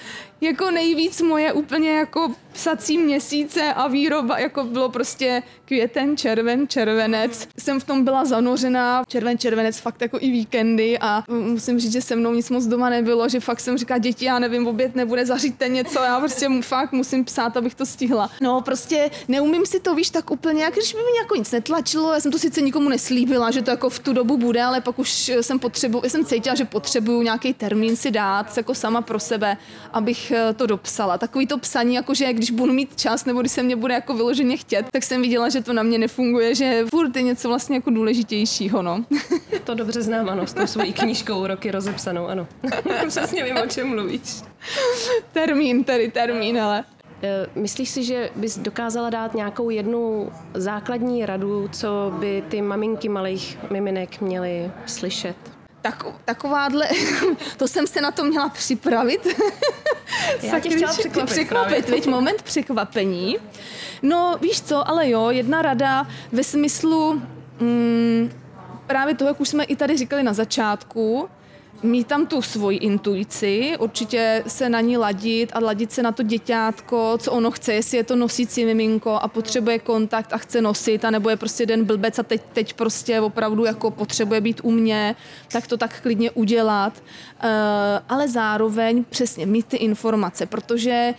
[0.40, 7.48] jako nejvíc moje úplně jako psací měsíce a výroba, jako bylo prostě květen, červen, červenec.
[7.58, 12.00] Jsem v tom byla zanořená, červen, červenec, fakt jako i víkendy a musím říct, že
[12.00, 15.26] se mnou nic moc doma nebylo, že fakt jsem říkala, děti, já nevím, oběd nebude,
[15.26, 18.30] zaříte něco, já prostě fakt musím psát, abych to stihla.
[18.40, 22.12] No prostě neumím si to, víš, tak úplně, jak když by mi jako nic netlačilo,
[22.12, 24.98] já jsem to sice nikomu neslíbila, že to jako v tu dobu bude, ale pak
[24.98, 29.56] už jsem potřebu, jsem cítila, že potřebuju nějaký termín si dát, jako sama pro sebe,
[29.92, 31.18] abych eh, to dopsala.
[31.18, 34.14] Takový to psaní, jako že když budu mít čas, nebo když se mě bude jako
[34.14, 37.76] vyloženě chtět, tak jsem viděla, že to na mě nefunguje, že furt je něco vlastně
[37.76, 39.04] jako důležitějšího, no.
[39.64, 42.46] To dobře znám, ano, s tou svojí knížkou roky rozepsanou, ano.
[43.08, 44.42] Přesně vím, o čem mluvíš.
[45.32, 46.84] termín, tedy termín, ale.
[47.22, 53.08] Eh, myslíš si, že bys dokázala dát nějakou jednu základní radu, co by ty maminky
[53.08, 55.57] malých miminek měly slyšet?
[55.90, 56.88] Tak, takováhle,
[57.56, 59.26] to jsem se na to měla připravit.
[60.42, 61.30] Já tě chtěla překvapit.
[61.30, 63.36] Překvapit, veď moment překvapení.
[64.02, 67.22] No víš co, ale jo, jedna rada ve smyslu
[67.60, 68.32] mm,
[68.86, 71.28] právě toho, jak už jsme i tady říkali na začátku,
[71.82, 76.22] mít tam tu svoji intuici, určitě se na ní ladit a ladit se na to
[76.22, 81.04] děťátko, co ono chce, jestli je to nosící miminko a potřebuje kontakt a chce nosit,
[81.04, 84.70] a nebo je prostě jeden blbec a teď, teď prostě opravdu jako potřebuje být u
[84.70, 85.16] mě,
[85.52, 86.92] tak to tak klidně udělat.
[87.44, 87.50] Uh,
[88.08, 91.14] ale zároveň přesně mít ty informace, protože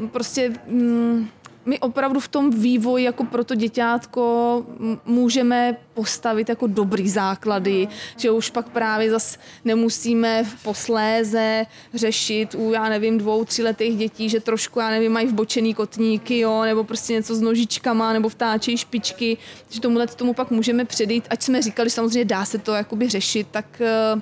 [0.00, 0.52] uh, prostě...
[0.66, 1.30] Um,
[1.64, 4.66] my opravdu v tom vývoji jako pro to děťátko
[5.06, 12.88] můžeme postavit jako dobrý základy, že už pak právě zas nemusíme posléze řešit u, já
[12.88, 17.34] nevím, dvou, letých dětí, že trošku, já nevím, mají vbočený kotníky, jo, nebo prostě něco
[17.34, 19.36] s nožičkama, nebo vtáčejí špičky,
[19.70, 23.46] že tomuhle tomu pak můžeme předejít, ať jsme říkali, samozřejmě dá se to jakoby řešit,
[23.50, 23.66] tak
[24.14, 24.20] uh,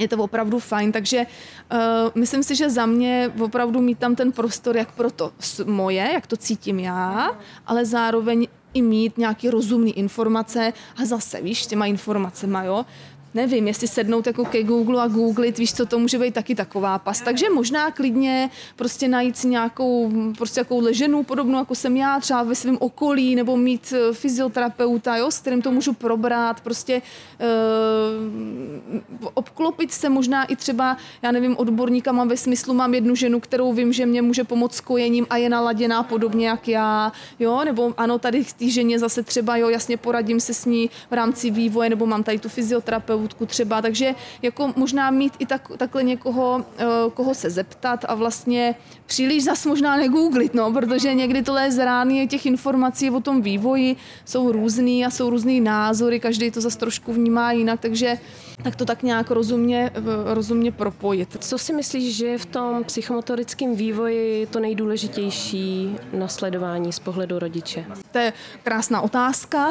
[0.00, 1.26] je to opravdu fajn, takže
[1.72, 1.78] uh,
[2.14, 5.32] myslím si, že za mě opravdu mít tam ten prostor jak pro to
[5.64, 7.30] moje, jak to cítím já,
[7.66, 12.86] ale zároveň i mít nějaký rozumný informace a zase, víš, těma informacemi, jo,
[13.34, 16.98] nevím, jestli sednout jako ke Google a googlit, víš co, to může být taky taková
[16.98, 17.20] pas.
[17.20, 22.42] Takže možná klidně prostě najít si nějakou prostě jako leženou podobnou, jako jsem já, třeba
[22.42, 27.02] ve svém okolí, nebo mít eh, fyzioterapeuta, jo, s kterým to můžu probrat, prostě
[27.40, 29.00] uh,
[29.34, 33.72] obklopit se možná i třeba, já nevím, odborníka mám ve smyslu, mám jednu ženu, kterou
[33.72, 37.94] vím, že mě může pomoct s kojením a je naladěná podobně jak já, jo, nebo
[37.96, 41.50] ano, tady k té ženě zase třeba, jo, jasně poradím se s ní v rámci
[41.50, 46.02] vývoje, nebo mám tady tu fyzioterapeutu, terapeutku třeba, takže jako možná mít i tak, takhle
[46.02, 48.74] někoho, eh, koho se zeptat a vlastně
[49.06, 54.52] příliš zas možná negooglit, no, protože někdy tohle zrání těch informací o tom vývoji jsou
[54.52, 58.18] různý a jsou různý názory, každý to zase trošku vnímá jinak, takže
[58.62, 61.36] tak to tak nějak rozumně, eh, rozumně propojit.
[61.40, 67.84] Co si myslíš, že je v tom psychomotorickém vývoji to nejdůležitější nasledování z pohledu rodiče?
[68.12, 69.68] To je krásná otázka.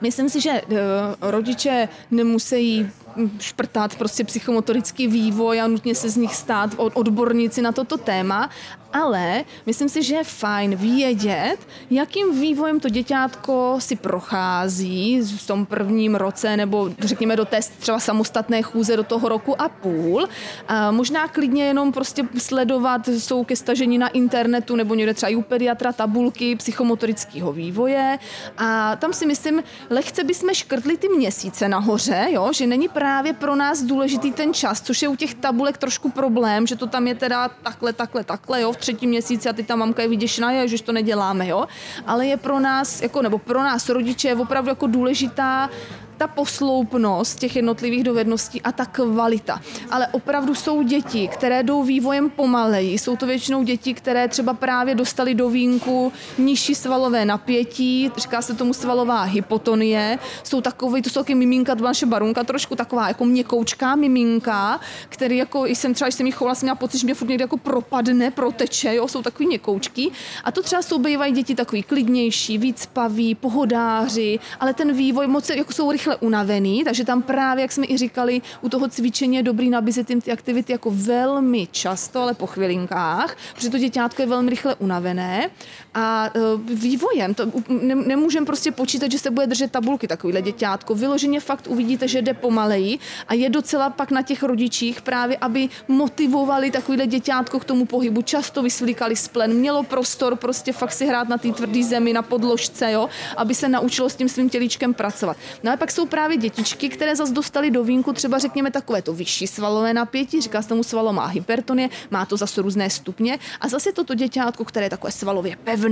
[0.00, 0.76] Myslím si, že eh,
[1.20, 2.90] rodiče nemusí
[3.38, 8.50] šprtat prostě psychomotorický vývoj a nutně se z nich stát odborníci na toto téma,
[8.92, 11.56] ale myslím si, že je fajn vědět,
[11.90, 18.00] jakým vývojem to děťátko si prochází v tom prvním roce nebo řekněme do té třeba
[18.00, 20.28] samostatné chůze do toho roku a půl.
[20.68, 25.42] A možná klidně jenom prostě sledovat, jsou ke stažení na internetu nebo někde třeba u
[25.42, 28.18] pediatra tabulky psychomotorického vývoje
[28.58, 33.05] a tam si myslím, lehce bychom škrtli ty měsíce nahoře, jo, že není právě
[33.38, 37.06] pro nás důležitý ten čas, což je u těch tabulek trošku problém, že to tam
[37.06, 40.52] je teda takhle, takhle, takhle, jo, v třetím měsíci a teď ta mamka je vyděšená,
[40.52, 41.66] je, že to neděláme, jo.
[42.06, 45.70] Ale je pro nás, jako, nebo pro nás rodiče je opravdu jako důležitá
[46.16, 49.60] ta posloupnost těch jednotlivých dovedností a ta kvalita.
[49.90, 52.98] Ale opravdu jsou děti, které jdou vývojem pomaleji.
[52.98, 58.54] Jsou to většinou děti, které třeba právě dostaly do vínku nižší svalové napětí, říká se
[58.54, 60.18] tomu svalová hypotonie.
[60.42, 65.36] Jsou takové, to jsou taky miminka, to naše barunka, trošku taková jako měkoučká miminka, který
[65.36, 67.56] jako, jsem třeba, když jsem jí chovala, jsem měla pocit, že mě furt někde jako
[67.56, 70.10] propadne, proteče, jo, jsou takový měkoučky.
[70.44, 75.50] A to třeba jsou bývají děti takový klidnější, víc paví, pohodáři, ale ten vývoj moc
[75.50, 79.36] jako jsou rychle rychle unavený, takže tam právě, jak jsme i říkali, u toho cvičení
[79.36, 84.22] je dobrý nabízet jim ty aktivity jako velmi často, ale po chvilinkách, protože to děťátko
[84.22, 85.50] je velmi rychle unavené
[85.98, 90.94] a uh, vývojem, to ne, nemůžeme prostě počítat, že se bude držet tabulky takovýhle děťátko.
[90.94, 95.68] Vyloženě fakt uvidíte, že jde pomaleji a je docela pak na těch rodičích právě, aby
[95.88, 98.22] motivovali takovýhle děťátko k tomu pohybu.
[98.22, 102.92] Často vysvlíkali splen, mělo prostor prostě fakt si hrát na té tvrdé zemi, na podložce,
[102.92, 105.36] jo, aby se naučilo s tím svým tělíčkem pracovat.
[105.62, 109.12] No a pak jsou právě dětičky, které zase dostali do vínku třeba řekněme takové to
[109.12, 113.92] vyšší svalové napětí, říká se tomu svalomá hypertonie, má to zase různé stupně a zase
[113.92, 115.85] toto děťátko, které je takové svalově pevné,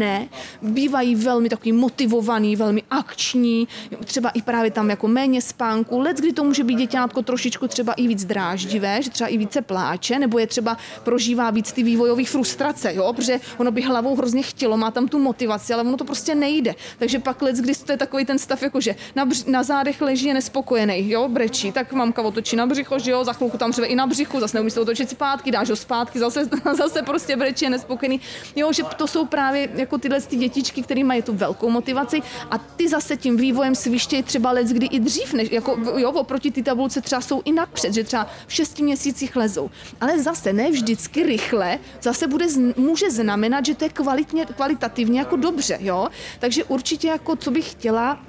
[0.63, 3.69] bývají velmi takový motivovaný, velmi akční,
[4.05, 7.93] třeba i právě tam jako méně spánku, let, kdy to může být děťátko trošičku třeba
[7.93, 12.25] i víc dráždivé, že třeba i více pláče, nebo je třeba prožívá víc ty vývojové
[12.25, 16.05] frustrace, jo, protože ono by hlavou hrozně chtělo, má tam tu motivaci, ale ono to
[16.05, 16.75] prostě nejde.
[16.99, 20.01] Takže pak let, kdy to je takový ten stav, jako že na, bř- na zádech
[20.01, 23.73] leží je nespokojený, jo, brečí, tak mamka otočí na břicho, že jo, za chvilku tam
[23.73, 26.45] třeba i na břichu, zase neumí se otočit zpátky, dáš ho zpátky, zase,
[26.77, 28.21] zase prostě brečí, je nespokojený.
[28.57, 32.59] Jo, že to jsou právě jako tyhle ty dětičky, které mají tu velkou motivaci a
[32.59, 36.63] ty zase tím vývojem svištějí třeba let, kdy i dřív, než, jako, jo, oproti ty
[36.63, 39.71] tabulce třeba jsou i napřed, že třeba v šesti měsících lezou.
[40.01, 45.37] Ale zase ne vždycky rychle, zase bude, může znamenat, že to je kvalitně, kvalitativně jako
[45.37, 46.09] dobře, jo.
[46.41, 48.21] Takže určitě jako, co bych chtěla,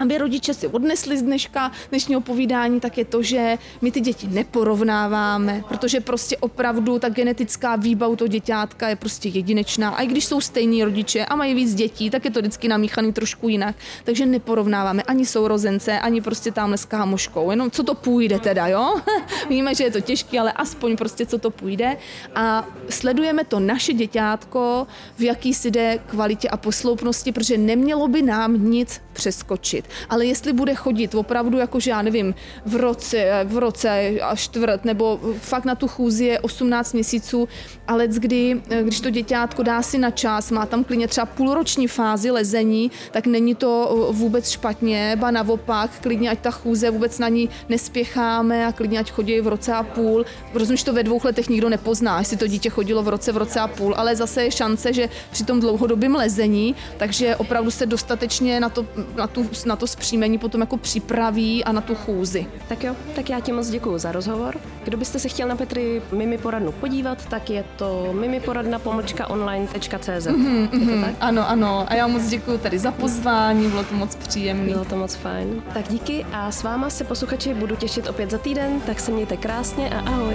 [0.00, 4.28] aby rodiče si odnesli z dneška, dnešního povídání, tak je to, že my ty děti
[4.30, 9.90] neporovnáváme, protože prostě opravdu ta genetická výbava toho děťátka je prostě jedinečná.
[9.90, 13.12] A i když jsou stejní rodiče a mají víc dětí, tak je to vždycky namíchaný
[13.12, 13.76] trošku jinak.
[14.04, 17.50] Takže neporovnáváme ani sourozence, ani prostě tamhle s kámoškou.
[17.50, 19.00] Jenom co to půjde teda, jo?
[19.48, 21.96] Víme, že je to těžké, ale aspoň prostě co to půjde.
[22.34, 24.86] A sledujeme to naše děťátko,
[25.18, 30.52] v jaký si jde kvalitě a posloupnosti, protože nemělo by nám nic přeskočit ale jestli
[30.52, 32.34] bude chodit opravdu, jakože já nevím,
[32.66, 37.48] v roce, v roce a čtvrt, nebo fakt na tu chůzi je 18 měsíců,
[37.86, 42.30] ale kdy, když to děťátko dá si na čas, má tam klidně třeba půlroční fázi
[42.30, 47.48] lezení, tak není to vůbec špatně, ba naopak, klidně ať ta chůze vůbec na ní
[47.68, 50.24] nespěcháme a klidně ať chodí v roce a půl.
[50.54, 53.36] Rozumím, že to ve dvou letech nikdo nepozná, jestli to dítě chodilo v roce, v
[53.36, 57.86] roce a půl, ale zase je šance, že při tom dlouhodobém lezení, takže opravdu se
[57.86, 58.86] dostatečně na, to,
[59.16, 62.46] na, tu, na to zpříjmení potom jako připraví a na tu chůzi.
[62.68, 64.56] Tak jo, tak já ti moc děkuji za rozhovor.
[64.84, 70.26] Kdo byste se chtěl na Petry Mimi poradnu podívat, tak je to mimiporadna pomlčka online.cz.
[70.26, 71.14] Mm-hmm, tak?
[71.20, 71.84] Ano, ano.
[71.88, 74.72] A já moc děkuji tady za pozvání, bylo to moc příjemné.
[74.72, 75.62] Bylo to moc fajn.
[75.74, 79.36] Tak díky a s váma se posluchači budu těšit opět za týden, tak se mějte
[79.36, 80.34] krásně a ahoj.